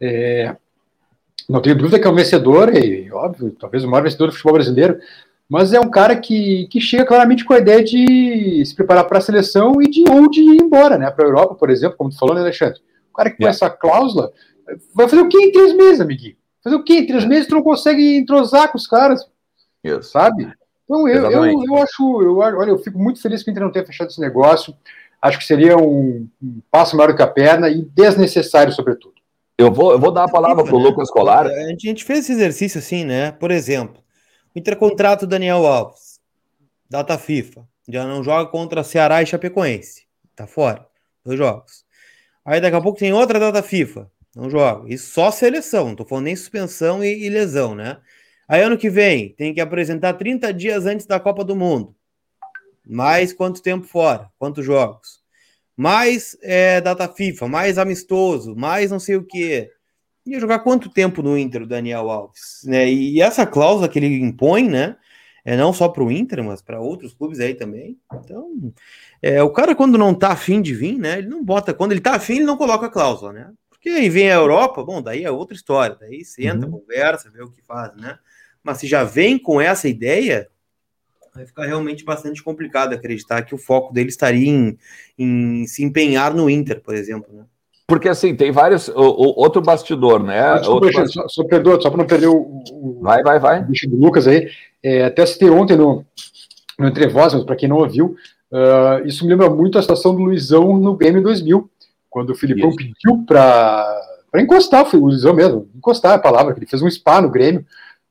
[0.00, 0.54] É,
[1.50, 4.54] não tenho dúvida que é um vencedor, e óbvio, talvez o maior vencedor do futebol
[4.54, 4.98] brasileiro,
[5.48, 9.18] mas é um cara que, que chega claramente com a ideia de se preparar para
[9.18, 11.10] a seleção e de onde ir embora, né?
[11.10, 12.80] Para a Europa, por exemplo, como tu falou, né, Alexandre?
[13.12, 14.32] O cara que com essa cláusula
[14.94, 16.36] vai fazer o quê em três meses, amiguinho?
[16.62, 16.94] Fazer o quê?
[16.94, 19.28] Em três meses tu não consegue entrosar com os caras.
[19.84, 20.10] Isso.
[20.10, 20.50] Sabe?
[20.84, 23.72] Então, eu, eu, eu, acho, eu, olha, eu fico muito feliz que o Inter não
[23.72, 24.74] tenha fechado esse negócio.
[25.20, 29.14] Acho que seria um, um passo maior do que a perna e desnecessário, sobretudo.
[29.56, 30.84] Eu vou, eu vou dar a palavra para o né?
[30.84, 31.46] Lucas Colar.
[31.46, 33.32] A gente fez esse exercício assim, né?
[33.32, 34.02] Por exemplo,
[34.54, 36.20] o intercontrato Daniel Alves,
[36.90, 40.86] data FIFA, já não joga contra Ceará e Chapecoense, tá fora,
[41.24, 41.84] dois jogos.
[42.44, 44.92] Aí daqui a pouco tem outra data FIFA, não joga.
[44.92, 47.98] Isso só seleção, não tô falando nem suspensão e, e lesão, né?
[48.48, 51.94] Aí ano que vem tem que apresentar 30 dias antes da Copa do Mundo.
[52.86, 54.30] Mais quanto tempo fora?
[54.38, 55.22] Quantos jogos?
[55.76, 59.70] Mais é, data FIFA, mais amistoso, mais não sei o que.
[60.26, 62.62] Ia jogar quanto tempo no Inter o Daniel Alves?
[62.64, 62.90] Né?
[62.90, 64.96] E essa cláusula que ele impõe, né?
[65.44, 67.98] É não só para o Inter, mas para outros clubes aí também.
[68.14, 68.72] Então,
[69.20, 71.18] é, o cara, quando não tá afim de vir, né?
[71.18, 71.74] Ele não bota.
[71.74, 73.52] Quando ele tá afim, ele não coloca a cláusula, né?
[73.68, 75.96] Porque aí vem a Europa, bom, daí é outra história.
[76.00, 76.80] Daí senta, uhum.
[76.80, 78.18] conversa, vê o que faz, né?
[78.64, 80.48] Mas se já vem com essa ideia,
[81.34, 84.78] vai ficar realmente bastante complicado acreditar que o foco dele estaria em,
[85.18, 87.32] em se empenhar no Inter, por exemplo.
[87.32, 87.44] Né?
[87.86, 88.88] porque assim, tem vários.
[88.88, 90.54] O, o outro bastidor, né?
[90.54, 93.60] Desculpa, outro só, só, perdoa, só para não perder o, o, Vai, vai, vai.
[93.60, 94.48] o bicho do Lucas aí.
[94.82, 96.04] É, até citei ontem no,
[96.78, 98.16] no Entre Voz, mas para quem não ouviu,
[98.50, 101.70] uh, isso me lembra muito a situação do Luizão no Grêmio 2000,
[102.08, 102.78] quando o Filipão isso.
[102.78, 104.00] pediu para
[104.36, 107.64] encostar, o Luizão mesmo, encostar é a palavra, que ele fez um spa no Grêmio,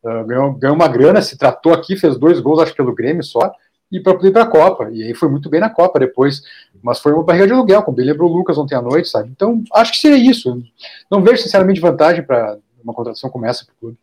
[0.03, 3.51] uh, ganhou, ganhou uma grana, se tratou aqui, fez dois gols, acho pelo Grêmio só,
[3.91, 4.89] e para poder ir para a Copa.
[4.91, 6.41] E aí foi muito bem na Copa depois.
[6.81, 9.29] Mas foi uma barriga de aluguel, como bem lembrou o Lucas ontem à noite, sabe?
[9.29, 10.61] Então, acho que seria isso.
[11.09, 13.97] Não vejo, sinceramente, vantagem para uma contratação como essa para o clube.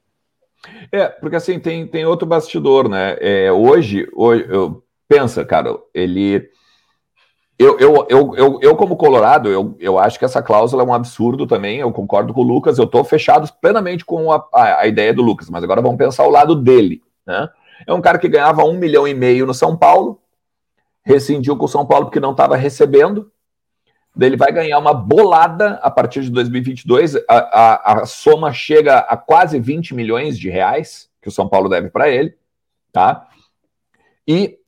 [0.93, 3.17] É, porque assim, tem, tem outro bastidor, né?
[3.21, 6.49] É, hoje, hoje eu, pensa, cara, ele.
[7.61, 10.94] Eu, eu, eu, eu, eu, como Colorado, eu, eu acho que essa cláusula é um
[10.94, 11.81] absurdo também.
[11.81, 15.20] Eu concordo com o Lucas, eu estou fechado plenamente com a, a, a, ideia do
[15.20, 17.51] Lucas, mas agora vamos pensar o lado dele, né?
[17.87, 20.23] É um cara que ganhava um milhão e meio no São Paulo,
[21.03, 23.31] rescindiu com o São Paulo porque não estava recebendo.
[24.18, 27.16] Ele vai ganhar uma bolada a partir de 2022.
[27.16, 31.68] A, a, a soma chega a quase 20 milhões de reais que o São Paulo
[31.68, 32.35] deve para ele,
[32.90, 33.29] tá?
[34.27, 34.60] E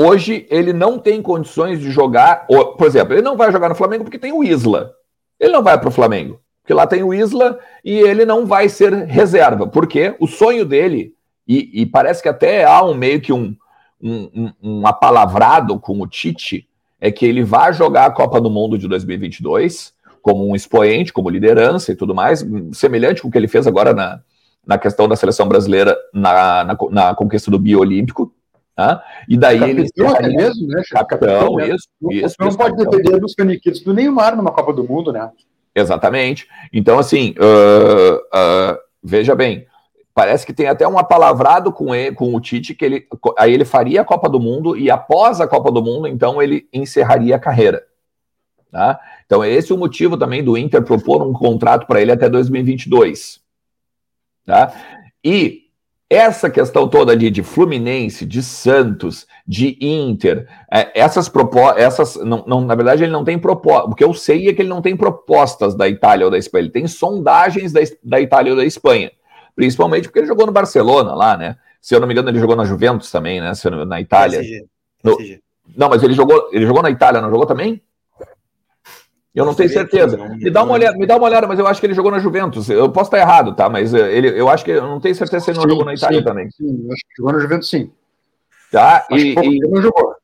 [0.00, 2.46] hoje ele não tem condições de jogar.
[2.46, 4.92] Por exemplo, ele não vai jogar no Flamengo porque tem o Isla.
[5.38, 8.68] Ele não vai para o Flamengo porque lá tem o Isla e ele não vai
[8.68, 11.12] ser reserva, porque o sonho dele
[11.48, 13.56] e, e, parece que até há um meio que um,
[14.00, 16.68] um, um, apalavrado com o Tite,
[17.00, 21.28] é que ele vai jogar a Copa do Mundo de 2022 como um expoente, como
[21.28, 24.20] liderança e tudo mais, semelhante com o que ele fez agora na,
[24.64, 28.32] na questão da seleção brasileira na, na, na conquista do biolímpico.
[28.80, 29.04] Tá?
[29.28, 30.34] E daí capitão, ele.
[30.34, 30.82] É mesmo, né?
[30.90, 32.14] Capitão, capitão isso, né?
[32.14, 32.36] isso.
[32.40, 35.30] Não pode depender dos caniquitos do Neymar numa Copa do Mundo, né?
[35.74, 36.48] Exatamente.
[36.72, 39.66] Então, assim, uh, uh, veja bem,
[40.12, 43.06] Parece que tem até um apalavrado com, ele, com o Tite, que ele,
[43.38, 46.68] aí ele faria a Copa do Mundo e após a Copa do Mundo, então ele
[46.72, 47.86] encerraria a carreira.
[48.72, 48.98] Tá?
[49.24, 53.40] Então, esse é o motivo também do Inter propor um contrato para ele até 2022.
[54.44, 54.74] Tá?
[55.24, 55.69] E
[56.10, 62.44] essa questão toda ali de Fluminense, de Santos, de Inter, é, essas propostas, essas, não,
[62.46, 64.82] não, na verdade ele não tem propostas, o que eu sei é que ele não
[64.82, 68.64] tem propostas da Itália ou da Espanha, ele tem sondagens da, da Itália ou da
[68.64, 69.12] Espanha
[69.60, 71.56] principalmente porque ele jogou no Barcelona lá, né?
[71.82, 73.52] Se eu não me engano, ele jogou na Juventus também, né?
[73.86, 74.38] Na Itália.
[74.38, 74.66] PSG.
[75.04, 75.18] No...
[75.76, 77.82] Não, mas ele jogou, ele jogou na Itália, não jogou também?
[79.34, 80.16] Eu não tenho certeza.
[80.16, 82.18] Me dá uma olhada, me dá uma olhada, mas eu acho que ele jogou na
[82.18, 82.68] Juventus.
[82.68, 83.68] Eu posso estar errado, tá?
[83.68, 85.84] Mas eh, ele, eu acho que eu não tenho certeza se ele não sim, jogou
[85.84, 86.50] na Itália sim, também.
[86.50, 87.90] Sim, acho que jogou na Juventus, sim.
[88.72, 89.06] Tá?
[89.08, 89.58] Acho e, e...
[89.60, 90.14] não jogou.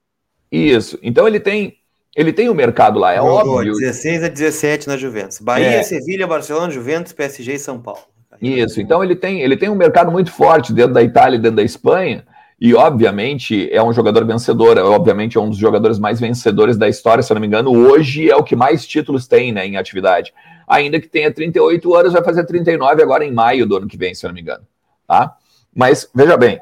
[0.50, 0.98] Isso.
[1.02, 1.76] Então ele tem,
[2.16, 3.74] ele tem o um mercado lá, é jogou, óbvio.
[3.74, 5.38] 16 a 17 na Juventus.
[5.38, 5.82] Bahia, é.
[5.84, 8.00] Sevilha, Barcelona, Juventus, PSG e São Paulo.
[8.42, 11.56] Isso, então ele tem, ele tem um mercado muito forte dentro da Itália e dentro
[11.56, 12.26] da Espanha,
[12.58, 17.22] e obviamente é um jogador vencedor, obviamente é um dos jogadores mais vencedores da história,
[17.22, 20.32] se eu não me engano, hoje é o que mais títulos tem né, em atividade.
[20.66, 24.14] Ainda que tenha 38 anos, vai fazer 39 agora em maio do ano que vem,
[24.14, 24.66] se eu não me engano.
[25.06, 25.36] Tá?
[25.74, 26.58] Mas veja bem,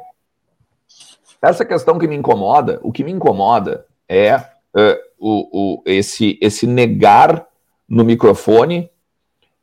[1.41, 6.67] essa questão que me incomoda, o que me incomoda é uh, o, o, esse, esse
[6.67, 7.47] negar
[7.89, 8.91] no microfone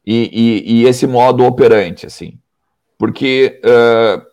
[0.06, 2.40] e, e, e esse modo operante, assim.
[2.98, 4.31] Porque uh,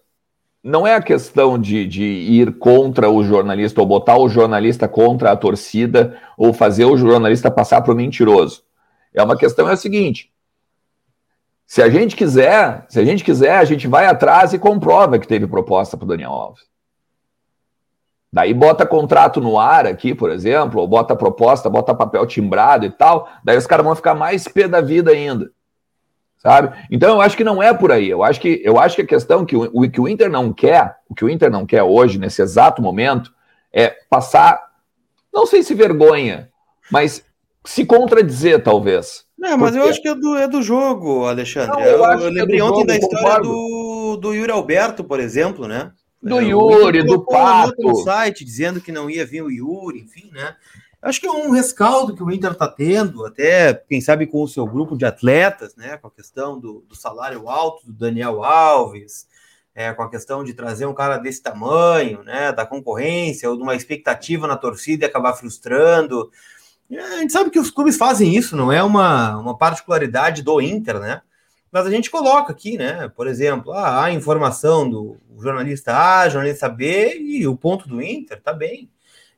[0.69, 5.33] não é a questão de, de ir contra o jornalista ou botar o jornalista contra
[5.33, 8.63] a torcida ou fazer o jornalista passar para o mentiroso.
[9.15, 10.31] É uma questão é a seguinte:
[11.67, 15.27] se a gente quiser, se a gente quiser, a gente vai atrás e comprova que
[15.27, 16.69] teve proposta para o Daniel Alves.
[18.31, 22.91] Daí bota contrato no ar aqui, por exemplo, ou bota proposta, bota papel timbrado e
[22.91, 25.51] tal, daí os caras vão ficar mais pé da vida ainda
[26.39, 26.77] sabe?
[26.91, 28.09] Então eu acho que não é por aí.
[28.09, 30.53] Eu acho que eu acho que a questão que o, o que o Inter não
[30.53, 33.33] quer, o que o Inter não quer hoje nesse exato momento
[33.73, 34.71] é passar,
[35.33, 36.51] não sei se vergonha,
[36.91, 37.25] mas
[37.65, 39.27] se contradizer talvez.
[39.39, 39.87] Não, mas Porque...
[39.87, 41.71] eu acho que é do, é do jogo, Alexandre.
[41.71, 45.05] Não, eu, eu, eu é lembrei é ontem jogo, da história do, do Yuri Alberto,
[45.05, 45.93] por exemplo, né?
[46.21, 47.81] Do Yuri, do Pato.
[47.81, 50.57] No site dizendo que não ia vir o Yuri, enfim, né?
[51.01, 54.49] Acho que é um rescaldo que o Inter está tendo, até, quem sabe, com o
[54.49, 55.97] seu grupo de atletas, né?
[55.97, 59.29] Com a questão do, do salário alto do Daniel Alves,
[59.75, 62.51] é, com a questão de trazer um cara desse tamanho, né?
[62.51, 66.33] Da concorrência, ou de uma expectativa na torcida e acabar frustrando.
[66.91, 70.61] É, a gente sabe que os clubes fazem isso, não é uma, uma particularidade do
[70.61, 71.23] Inter, né?
[71.71, 73.09] Mas a gente coloca aqui, né?
[73.15, 78.41] Por exemplo, ah, a informação do jornalista A, jornalista B e o ponto do Inter,
[78.43, 78.91] tá bem.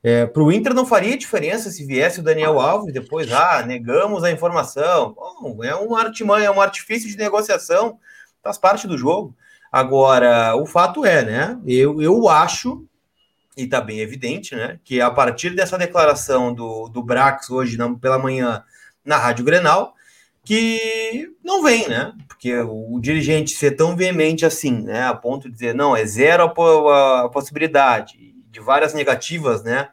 [0.03, 4.23] É, para o Inter não faria diferença se viesse o Daniel Alves depois, ah, negamos
[4.23, 5.13] a informação.
[5.13, 7.99] Bom, é um artimanha, é um artifício de negociação,
[8.43, 9.35] faz parte do jogo.
[9.71, 11.59] Agora, o fato é, né?
[11.67, 12.85] Eu, eu acho,
[13.55, 14.79] e está bem evidente, né?
[14.83, 18.63] Que a partir dessa declaração do, do Brax hoje na, pela manhã
[19.05, 19.93] na Rádio Grenal,
[20.43, 22.11] que não vem, né?
[22.27, 25.03] Porque o, dirigente ser tão veemente assim, né?
[25.03, 29.89] A ponto de dizer, não, é zero a, a possibilidade de várias negativas, né?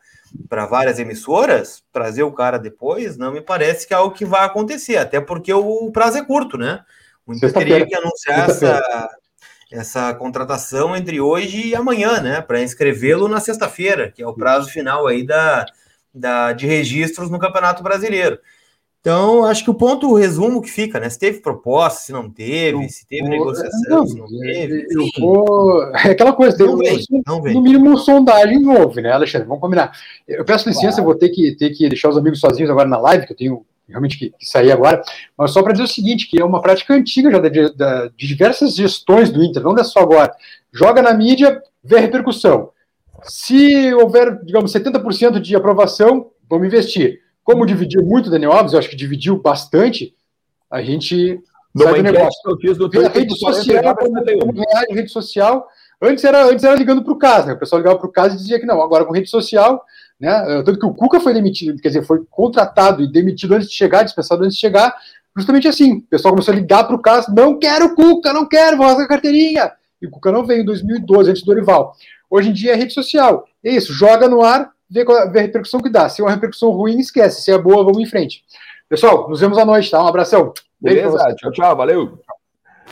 [0.49, 4.44] Para várias emissoras, trazer o cara depois, não me parece que é algo que vai
[4.44, 6.85] acontecer, até porque o prazo é curto, né?
[7.25, 9.11] O Inter teria que anunciar essa,
[9.71, 12.42] essa contratação entre hoje e amanhã, né?
[12.42, 15.64] Para inscrevê-lo na sexta-feira, que é o prazo final aí da,
[16.12, 18.38] da, de registros no Campeonato Brasileiro.
[19.01, 21.09] Então, acho que o ponto, o resumo que fica, né?
[21.09, 24.87] Se teve proposta, se não teve, se teve negociação, não, se não teve.
[24.91, 25.79] Eu vou...
[26.05, 27.55] É aquela coisa, não vem, não vem.
[27.55, 29.47] no mínimo sondagem houve, né, Alexandre?
[29.47, 29.93] Vamos combinar.
[30.27, 31.01] Eu peço licença, claro.
[31.01, 33.37] eu vou ter que, ter que deixar os amigos sozinhos agora na live, que eu
[33.37, 35.03] tenho realmente que, que sair agora,
[35.37, 37.71] mas só para dizer o seguinte, que é uma prática antiga já de, de,
[38.17, 40.35] de diversas gestões do Inter, não é só agora.
[40.73, 42.71] Joga na mídia, vê a repercussão.
[43.23, 48.79] Se houver, digamos, 70% de aprovação, vamos investir como dividiu muito o Daniel Alves, eu
[48.79, 50.15] acho que dividiu bastante,
[50.71, 51.41] a gente
[51.75, 52.43] Numa sai do negócio.
[52.43, 55.67] Que eu fiz do Twitter, rede social, como rede social.
[55.99, 57.55] Antes era, antes era ligando para o caso, né?
[57.55, 59.83] O pessoal ligava para o caso e dizia que não, agora com rede social,
[60.21, 60.63] né?
[60.63, 64.03] Tanto que o Cuca foi demitido, quer dizer, foi contratado e demitido antes de chegar,
[64.03, 64.95] dispensado antes de chegar,
[65.35, 66.01] justamente assim.
[66.01, 68.85] O pessoal começou a ligar para o caso, não quero o Cuca, não quero, vou
[68.85, 69.73] rasgar a carteirinha.
[70.03, 71.97] E o Cuca não veio em 2012, antes do Dorival.
[72.29, 73.49] Hoje em dia é rede social.
[73.65, 76.09] É isso, joga no ar, ver, ver a repercussão que dá.
[76.09, 77.42] Se é uma repercussão ruim, esquece.
[77.42, 78.44] Se é boa, vamos em frente.
[78.88, 80.03] Pessoal, nos vemos à noite, tá?
[80.03, 80.53] Um abração.
[80.81, 82.20] Beleza, tchau, tchau, valeu.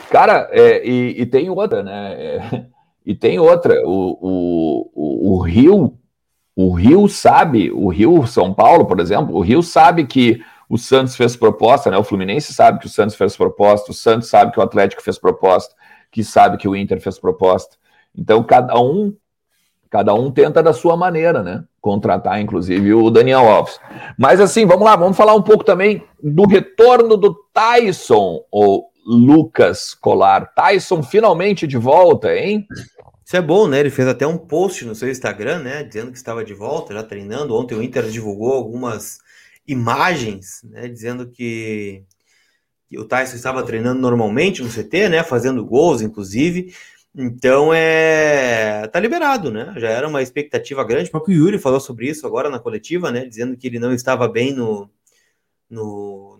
[0.09, 2.13] Cara, é, e, e, tem outra, né?
[2.13, 2.65] É,
[3.05, 3.81] e tem outra.
[3.85, 5.97] O, o, o, o, Rio,
[6.55, 11.15] o Rio sabe, o Rio São Paulo, por exemplo, o Rio sabe que o Santos
[11.15, 11.97] fez proposta, né?
[11.97, 15.17] O Fluminense sabe que o Santos fez proposta, o Santos sabe que o Atlético fez
[15.17, 15.73] proposta,
[16.11, 17.77] que sabe que o Inter fez proposta.
[18.15, 19.15] Então, cada um
[19.89, 21.63] Cada um tenta da sua maneira, né?
[21.79, 23.79] Contratar, inclusive, o Daniel Alves.
[24.17, 29.93] Mas assim, vamos lá, vamos falar um pouco também do retorno do Tyson, ou Lucas
[29.93, 30.53] Colar.
[30.53, 32.67] Tyson finalmente de volta, hein?
[33.25, 33.79] Isso é bom, né?
[33.79, 35.83] Ele fez até um post no seu Instagram, né?
[35.83, 37.55] Dizendo que estava de volta, já treinando.
[37.55, 39.19] Ontem o Inter divulgou algumas
[39.67, 40.87] imagens, né?
[40.87, 42.03] Dizendo que,
[42.97, 45.23] o Tyson estava treinando normalmente no CT, né?
[45.23, 46.73] Fazendo gols, inclusive.
[47.19, 49.73] Então é tá liberado, né?
[49.77, 51.09] Já era uma expectativa grande.
[51.09, 53.25] O próprio Yuri falou sobre isso agora na coletiva, né?
[53.25, 54.87] Dizendo que ele não estava bem no.
[55.69, 56.37] no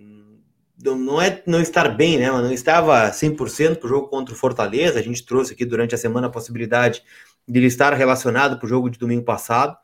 [0.79, 2.31] não é não estar bem, né?
[2.31, 4.99] Mas não estava 100% para o jogo contra o Fortaleza.
[4.99, 7.03] A gente trouxe aqui durante a semana a possibilidade
[7.47, 9.75] de ele estar relacionado para o jogo de domingo passado,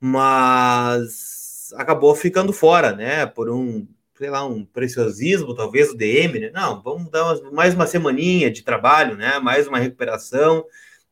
[0.00, 3.26] mas acabou ficando fora, né?
[3.26, 3.86] Por um
[4.18, 6.50] sei lá, um preciosismo, talvez, o DM, né?
[6.52, 9.38] Não, vamos dar mais uma semaninha de trabalho, né?
[9.38, 10.64] Mais uma recuperação,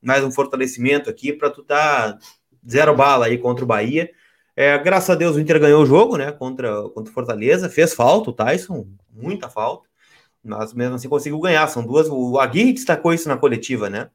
[0.03, 2.19] mais um fortalecimento aqui para tu dar
[2.69, 4.11] zero bala aí contra o Bahia.
[4.57, 6.33] É, graças a Deus o Inter ganhou o jogo, né?
[6.33, 9.89] Contra, contra o Fortaleza, fez falta o Tyson, muita falta,
[10.43, 11.69] mas mesmo assim conseguiu ganhar.
[11.69, 12.09] São duas.
[12.11, 14.11] O Aguirre destacou isso na coletiva, né?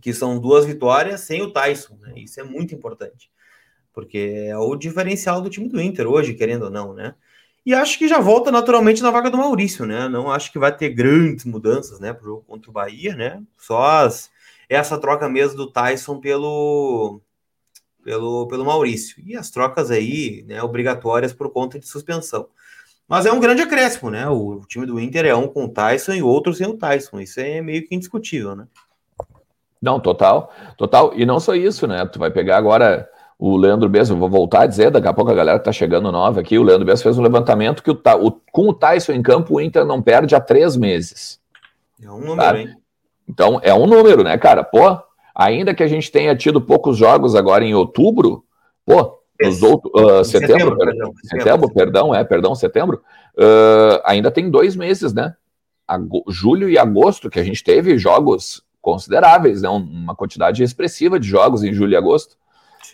[0.00, 2.14] Que são duas vitórias sem o Tyson, né?
[2.16, 3.30] Isso é muito importante,
[3.92, 7.14] porque é o diferencial do time do Inter hoje, querendo ou não, né?
[7.66, 10.08] E acho que já volta naturalmente na vaga do Maurício, né?
[10.08, 13.42] Não acho que vai ter grandes mudanças, né, para o jogo contra o Bahia, né?
[13.58, 14.30] Só as,
[14.68, 17.20] essa troca mesmo do Tyson pelo,
[18.04, 19.20] pelo, pelo Maurício.
[19.26, 22.46] E as trocas aí, né, obrigatórias por conta de suspensão.
[23.08, 24.28] Mas é um grande acréscimo, né?
[24.28, 27.18] O, o time do Inter é um com o Tyson e outro sem o Tyson.
[27.18, 28.68] Isso é meio que indiscutível, né?
[29.82, 31.12] Não, total, total.
[31.16, 32.06] E não só isso, né?
[32.06, 35.34] Tu vai pegar agora o Leandro Bessa, vou voltar a dizer, daqui a pouco a
[35.34, 38.68] galera tá chegando nova aqui, o Leandro Bessa fez um levantamento que o, o, com
[38.68, 41.38] o Tyson em campo, o Inter não perde há três meses.
[42.02, 42.60] É um número, sabe?
[42.60, 42.76] hein?
[43.28, 44.64] Então, é um número, né, cara?
[44.64, 44.98] Pô,
[45.34, 48.44] ainda que a gente tenha tido poucos jogos agora em outubro,
[48.84, 53.02] pô, nos outros, uh, setembro, setembro, perdão, setembro, perdão, é, perdão, setembro,
[53.36, 55.34] uh, ainda tem dois meses, né?
[55.86, 59.68] Ago, julho e agosto, que a gente teve jogos consideráveis, né?
[59.68, 62.36] Uma quantidade expressiva de jogos em julho e agosto.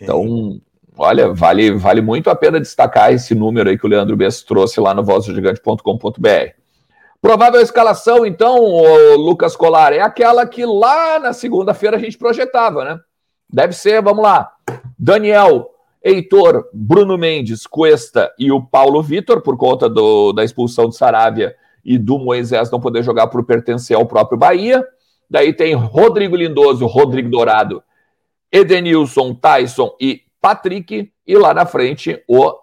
[0.01, 0.59] Então,
[0.97, 4.79] olha, vale, vale muito a pena destacar esse número aí que o Leandro Bess trouxe
[4.79, 6.63] lá no vozgigante.com.br.
[7.21, 8.57] Provável escalação, então,
[9.15, 12.99] Lucas Colar, é aquela que lá na segunda-feira a gente projetava, né?
[13.49, 14.51] Deve ser, vamos lá,
[14.99, 15.69] Daniel,
[16.03, 21.55] Heitor, Bruno Mendes, Cuesta e o Paulo Vitor, por conta do, da expulsão de Saravia
[21.85, 24.85] e do Moisés não poder jogar por pertencer ao próprio Bahia.
[25.29, 27.81] Daí tem Rodrigo Lindoso, Rodrigo Dourado
[28.53, 31.11] Edenilson, Tyson e Patrick.
[31.25, 32.53] E lá na frente, o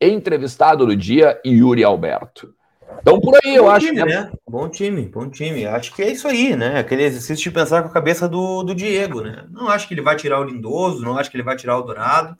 [0.00, 2.54] entrevistado do dia, Yuri Alberto.
[3.00, 4.00] Então, por aí, eu bom acho time.
[4.00, 4.04] É...
[4.04, 4.32] Né?
[4.48, 5.66] Bom time, bom time.
[5.66, 6.78] Acho que é isso aí, né?
[6.78, 9.44] Aquele exercício de pensar com a cabeça do, do Diego, né?
[9.50, 11.82] Não acho que ele vai tirar o Lindoso, não acho que ele vai tirar o
[11.82, 12.36] Dourado,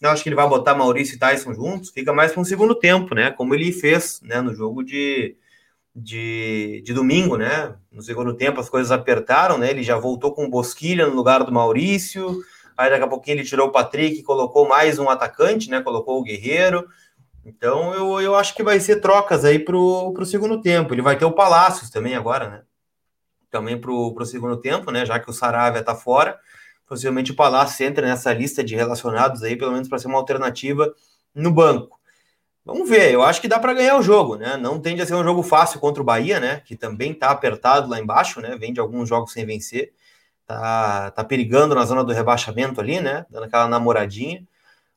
[0.00, 1.90] não acho que ele vai botar Maurício e Tyson juntos.
[1.90, 3.30] Fica mais para um segundo tempo, né?
[3.30, 5.36] Como ele fez né, no jogo de,
[5.96, 7.74] de, de domingo, né?
[7.90, 9.70] No segundo tempo as coisas apertaram, né?
[9.70, 12.42] Ele já voltou com o Bosquilha no lugar do Maurício.
[12.76, 15.80] Aí daqui a pouquinho ele tirou o Patrick e colocou mais um atacante, né?
[15.80, 16.86] Colocou o Guerreiro.
[17.46, 20.92] Então eu, eu acho que vai ser trocas aí pro, pro segundo tempo.
[20.92, 22.62] Ele vai ter o Palácios também agora, né?
[23.50, 25.06] Também pro, pro segundo tempo, né?
[25.06, 26.38] Já que o Saravia tá fora.
[26.86, 30.92] Possivelmente o Palácio entra nessa lista de relacionados aí, pelo menos para ser uma alternativa
[31.34, 31.98] no banco.
[32.66, 34.56] Vamos ver, eu acho que dá para ganhar o jogo, né?
[34.56, 36.60] Não tende a ser um jogo fácil contra o Bahia, né?
[36.64, 38.56] Que também tá apertado lá embaixo, né?
[38.56, 39.92] Vem de alguns jogos sem vencer.
[40.44, 43.24] Tá, tá perigando na zona do rebaixamento ali, né?
[43.30, 44.44] Dando aquela namoradinha.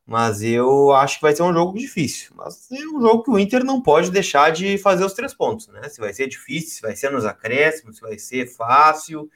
[0.04, 2.32] Mas eu acho que vai ser um jogo difícil.
[2.36, 5.68] Mas é um jogo que o Inter não pode deixar de fazer os três pontos,
[5.68, 5.88] né?
[5.90, 9.30] Se vai ser difícil, se vai ser nos acréscimos, se vai ser fácil.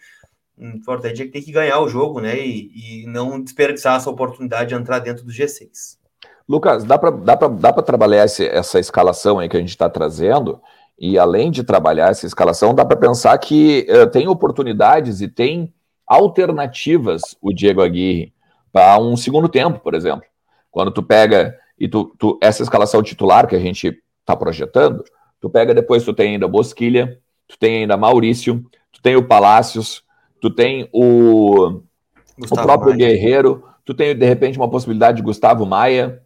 [0.57, 2.35] O importante é que tem que ganhar o jogo, né?
[2.39, 6.01] E, e não desperdiçar essa oportunidade de entrar dentro do G6.
[6.47, 10.61] Lucas, dá para dá dá trabalhar esse, essa escalação aí que a gente está trazendo,
[10.99, 15.73] e além de trabalhar essa escalação, dá para pensar que uh, tem oportunidades e tem
[16.05, 18.33] alternativas o Diego Aguirre
[18.71, 20.25] para um segundo tempo, por exemplo.
[20.71, 25.03] Quando tu pega e tu, tu essa escalação titular que a gente está projetando,
[25.39, 30.03] tu pega depois, tu tem ainda Bosquilha, tu tem ainda Maurício, tu tem o Palácios,
[30.41, 31.81] tu tem o,
[32.39, 32.97] o próprio Maia.
[32.97, 36.22] Guerreiro, tu tem de repente uma possibilidade de Gustavo Maia,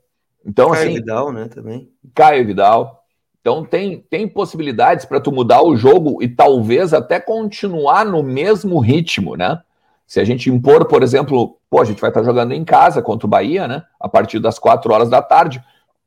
[0.48, 1.91] então, Caio assim, Vidal, né, também.
[2.16, 3.04] Caio Vidal.
[3.41, 8.80] Então tem, tem possibilidades para tu mudar o jogo e talvez até continuar no mesmo
[8.80, 9.62] ritmo, né?
[10.06, 13.28] Se a gente impor, por exemplo, pô, a gente vai estar jogando em casa contra
[13.28, 13.84] o Bahia, né?
[14.00, 15.62] A partir das 4 horas da tarde.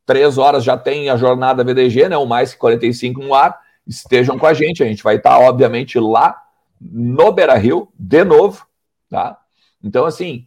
[0.07, 2.16] Três horas já tem a jornada VDG, né?
[2.16, 3.59] O mais que 45 no ar.
[3.86, 4.82] Estejam com a gente.
[4.82, 6.36] A gente vai estar, obviamente, lá
[6.80, 8.66] no Beira Rio, de novo,
[9.09, 9.38] tá?
[9.84, 10.47] Então, assim,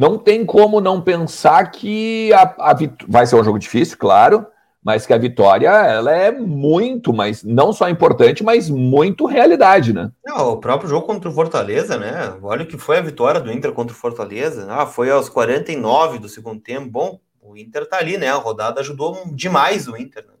[0.00, 4.46] não tem como não pensar que a, a vai ser um jogo difícil, claro,
[4.82, 10.10] mas que a vitória ela é muito, mas não só importante, mas muito realidade, né?
[10.24, 12.34] Não, o próprio jogo contra o Fortaleza, né?
[12.42, 14.66] Olha o que foi a vitória do Inter contra o Fortaleza.
[14.70, 16.88] Ah, foi aos 49 do segundo tempo.
[16.88, 18.30] Bom, o Inter tá ali, né?
[18.30, 20.24] A rodada ajudou demais o Inter.
[20.26, 20.32] Né?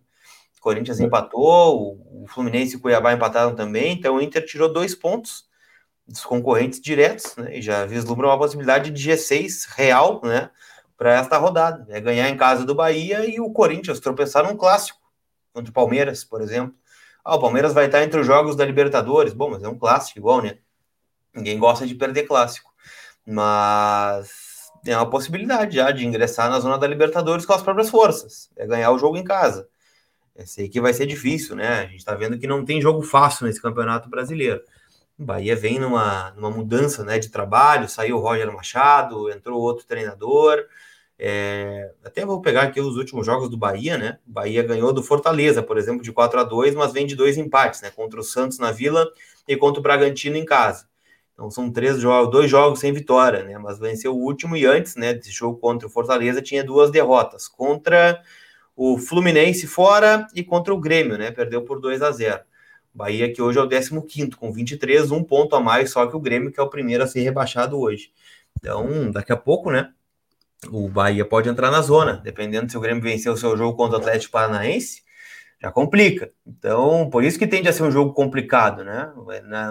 [0.56, 1.04] O Corinthians é.
[1.04, 5.49] empatou, o Fluminense e o Cuiabá empataram também, então o Inter tirou dois pontos
[6.10, 10.50] dos concorrentes diretos, né, e já vislumbra uma possibilidade de G6 real, né,
[10.96, 11.86] para esta rodada.
[11.88, 14.98] É ganhar em casa do Bahia e o Corinthians tropeçar num clássico
[15.52, 16.74] contra o Palmeiras, por exemplo.
[17.24, 19.32] Ah, o Palmeiras vai estar entre os jogos da Libertadores.
[19.32, 20.58] Bom, mas é um clássico igual, né?
[21.34, 22.72] Ninguém gosta de perder clássico.
[23.24, 28.50] Mas tem uma possibilidade já de ingressar na zona da Libertadores com as próprias forças.
[28.56, 29.68] É ganhar o jogo em casa.
[30.34, 31.80] Eu sei que vai ser difícil, né?
[31.80, 34.62] A gente tá vendo que não tem jogo fácil nesse Campeonato Brasileiro.
[35.22, 40.64] Bahia vem numa, numa mudança né, de trabalho, saiu o Roger Machado, entrou outro treinador.
[41.18, 44.18] É, até vou pegar aqui os últimos jogos do Bahia, né?
[44.24, 47.82] Bahia ganhou do Fortaleza, por exemplo, de 4 a 2 mas vem de dois empates,
[47.82, 47.90] né?
[47.90, 49.06] Contra o Santos na Vila
[49.46, 50.88] e contra o Bragantino em casa.
[51.34, 53.58] Então são três jogos, dois jogos sem vitória, né?
[53.58, 55.12] Mas venceu o último e antes, né?
[55.12, 58.22] Desse jogo contra o Fortaleza tinha duas derrotas contra
[58.74, 61.30] o Fluminense fora e contra o Grêmio, né?
[61.30, 62.40] Perdeu por 2 a 0.
[62.92, 66.20] Bahia que hoje é o 15 com 23, um ponto a mais só que o
[66.20, 68.12] Grêmio, que é o primeiro a ser rebaixado hoje.
[68.58, 69.92] Então, daqui a pouco, né?
[70.70, 73.96] O Bahia pode entrar na zona, dependendo se o Grêmio vencer o seu jogo contra
[73.96, 75.02] o Atlético Paranaense,
[75.62, 76.32] já complica.
[76.46, 79.10] Então, por isso que tende a ser um jogo complicado, né?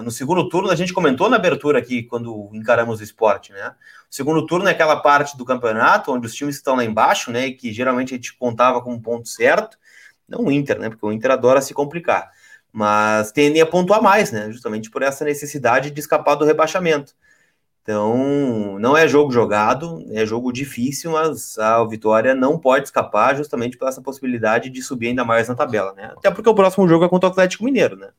[0.03, 3.75] No segundo turno, a gente comentou na abertura aqui, quando encaramos o esporte, né?
[4.09, 7.47] O segundo turno é aquela parte do campeonato onde os times estão lá embaixo, né?
[7.47, 9.77] E que geralmente a gente contava como ponto certo.
[10.27, 10.89] Não o Inter, né?
[10.89, 12.31] Porque o Inter adora se complicar
[12.71, 14.51] mas tendem a pontuar mais, né?
[14.51, 17.13] Justamente por essa necessidade de escapar do rebaixamento.
[17.81, 23.77] Então, não é jogo jogado, é jogo difícil, mas a Vitória não pode escapar justamente
[23.77, 26.11] por essa possibilidade de subir ainda mais na tabela, né?
[26.15, 28.09] Até porque o próximo jogo é contra o Atlético Mineiro, né?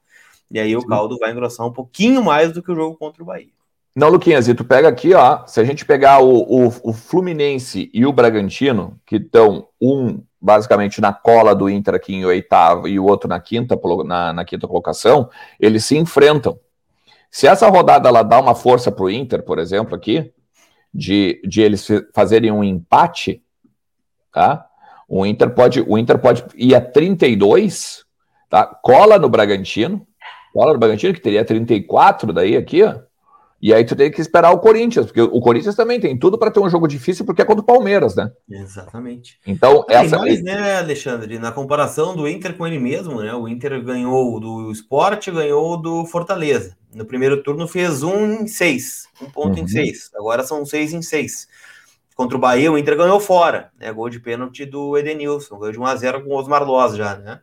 [0.51, 3.27] E aí o caldo vai engrossar um pouquinho mais do que o jogo contra o
[3.27, 3.53] Bahia.
[3.95, 7.91] Não, Luquinhas, e tu pega aqui, ó, se a gente pegar o, o, o Fluminense
[7.95, 12.99] e o Bragantino, que estão um basicamente na cola do Inter aqui em oitavo e
[12.99, 15.29] o outro na quinta, na, na quinta colocação,
[15.59, 16.59] eles se enfrentam.
[17.31, 20.33] Se essa rodada ela dá uma força para o Inter, por exemplo, aqui,
[20.93, 23.43] de, de eles fazerem um empate,
[24.33, 24.67] tá?
[25.07, 28.05] O Inter pode, o Inter pode ir a 32,
[28.49, 28.65] tá?
[28.67, 30.07] Cola no Bragantino,
[30.53, 32.99] cola no Bragantino, que teria 34 daí aqui, ó.
[33.63, 36.51] E aí tu tem que esperar o Corinthians, porque o Corinthians também tem tudo para
[36.51, 38.33] ter um jogo difícil, porque é contra o Palmeiras, né?
[38.49, 39.39] Exatamente.
[39.47, 40.19] Então, tem essa.
[40.19, 41.39] Mais, né, Alexandre?
[41.39, 43.35] Na comparação do Inter com ele mesmo, né?
[43.35, 46.75] O Inter ganhou do Sport, ganhou do Fortaleza.
[46.95, 49.65] No primeiro turno fez um em seis, um ponto uhum.
[49.65, 50.11] em seis.
[50.15, 51.47] Agora são seis em seis.
[52.17, 53.93] Contra o Bahia, o Inter ganhou fora, né?
[53.93, 57.17] Gol de pênalti do Edenilson, ganhou de 1 a 0 com o Osmar Loz já,
[57.17, 57.41] né?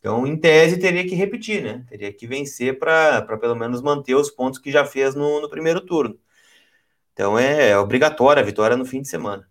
[0.00, 1.84] Então, em tese, teria que repetir, né?
[1.86, 5.82] Teria que vencer para pelo menos manter os pontos que já fez no, no primeiro
[5.82, 6.16] turno.
[7.12, 9.46] Então, é, é obrigatória a vitória no fim de semana.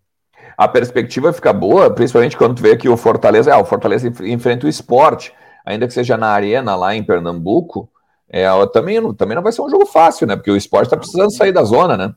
[0.57, 4.65] A perspectiva fica boa, principalmente quando tu vê que o Fortaleza, é, o Fortaleza enfrenta
[4.65, 5.31] o esporte,
[5.63, 7.87] ainda que seja na arena lá em Pernambuco,
[8.27, 10.35] é, também, também não vai ser um jogo fácil, né?
[10.35, 12.15] Porque o esporte está precisando sair da zona, né?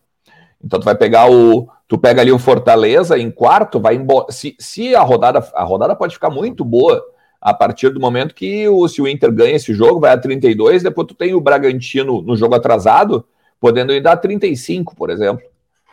[0.64, 1.68] Então tu vai pegar o.
[1.87, 4.30] Tu pega ali o Fortaleza em quarto, vai embora.
[4.30, 5.47] Se, se a rodada.
[5.55, 7.03] A rodada pode ficar muito boa
[7.43, 10.84] a partir do momento que o, se o Inter ganha esse jogo, vai a 32,
[10.84, 13.26] depois tu tem o Bragantino no jogo atrasado,
[13.59, 15.45] podendo ir dar 35, por exemplo.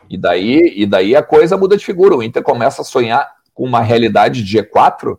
[0.08, 2.14] E daí, e daí a coisa muda de figura.
[2.14, 5.18] O Inter começa a sonhar com uma realidade de G4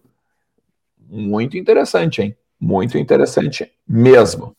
[1.09, 2.35] muito interessante, hein?
[2.57, 4.55] Muito interessante mesmo.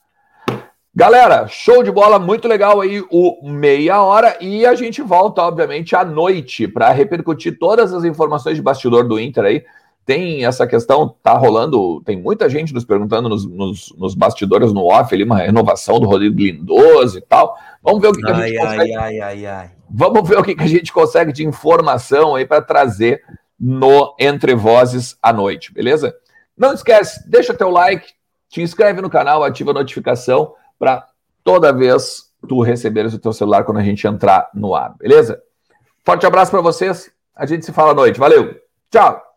[0.95, 5.97] Galera, show de bola, muito legal aí o meia hora e a gente volta, obviamente,
[5.97, 9.65] à noite para repercutir todas as informações de bastidor do Inter aí.
[10.05, 14.85] Tem essa questão, tá rolando, tem muita gente nos perguntando nos, nos, nos bastidores no
[14.85, 17.57] off ali, uma renovação do Rodrigo Lindoso e tal.
[17.83, 18.97] Vamos ver o que, que a gente ai, consegue.
[18.97, 22.61] Ai, ai, ai, Vamos ver o que, que a gente consegue de informação aí para
[22.61, 23.23] trazer
[23.59, 26.15] no Entre Vozes à noite, beleza?
[26.57, 28.13] Não esquece, deixa teu like,
[28.49, 31.07] te inscreve no canal, ativa a notificação para
[31.45, 35.41] toda vez tu receberes o teu celular quando a gente entrar no ar, beleza?
[36.05, 37.11] Forte abraço para vocês.
[37.35, 38.19] A gente se fala à noite.
[38.19, 38.61] Valeu.
[38.91, 39.32] Tchau.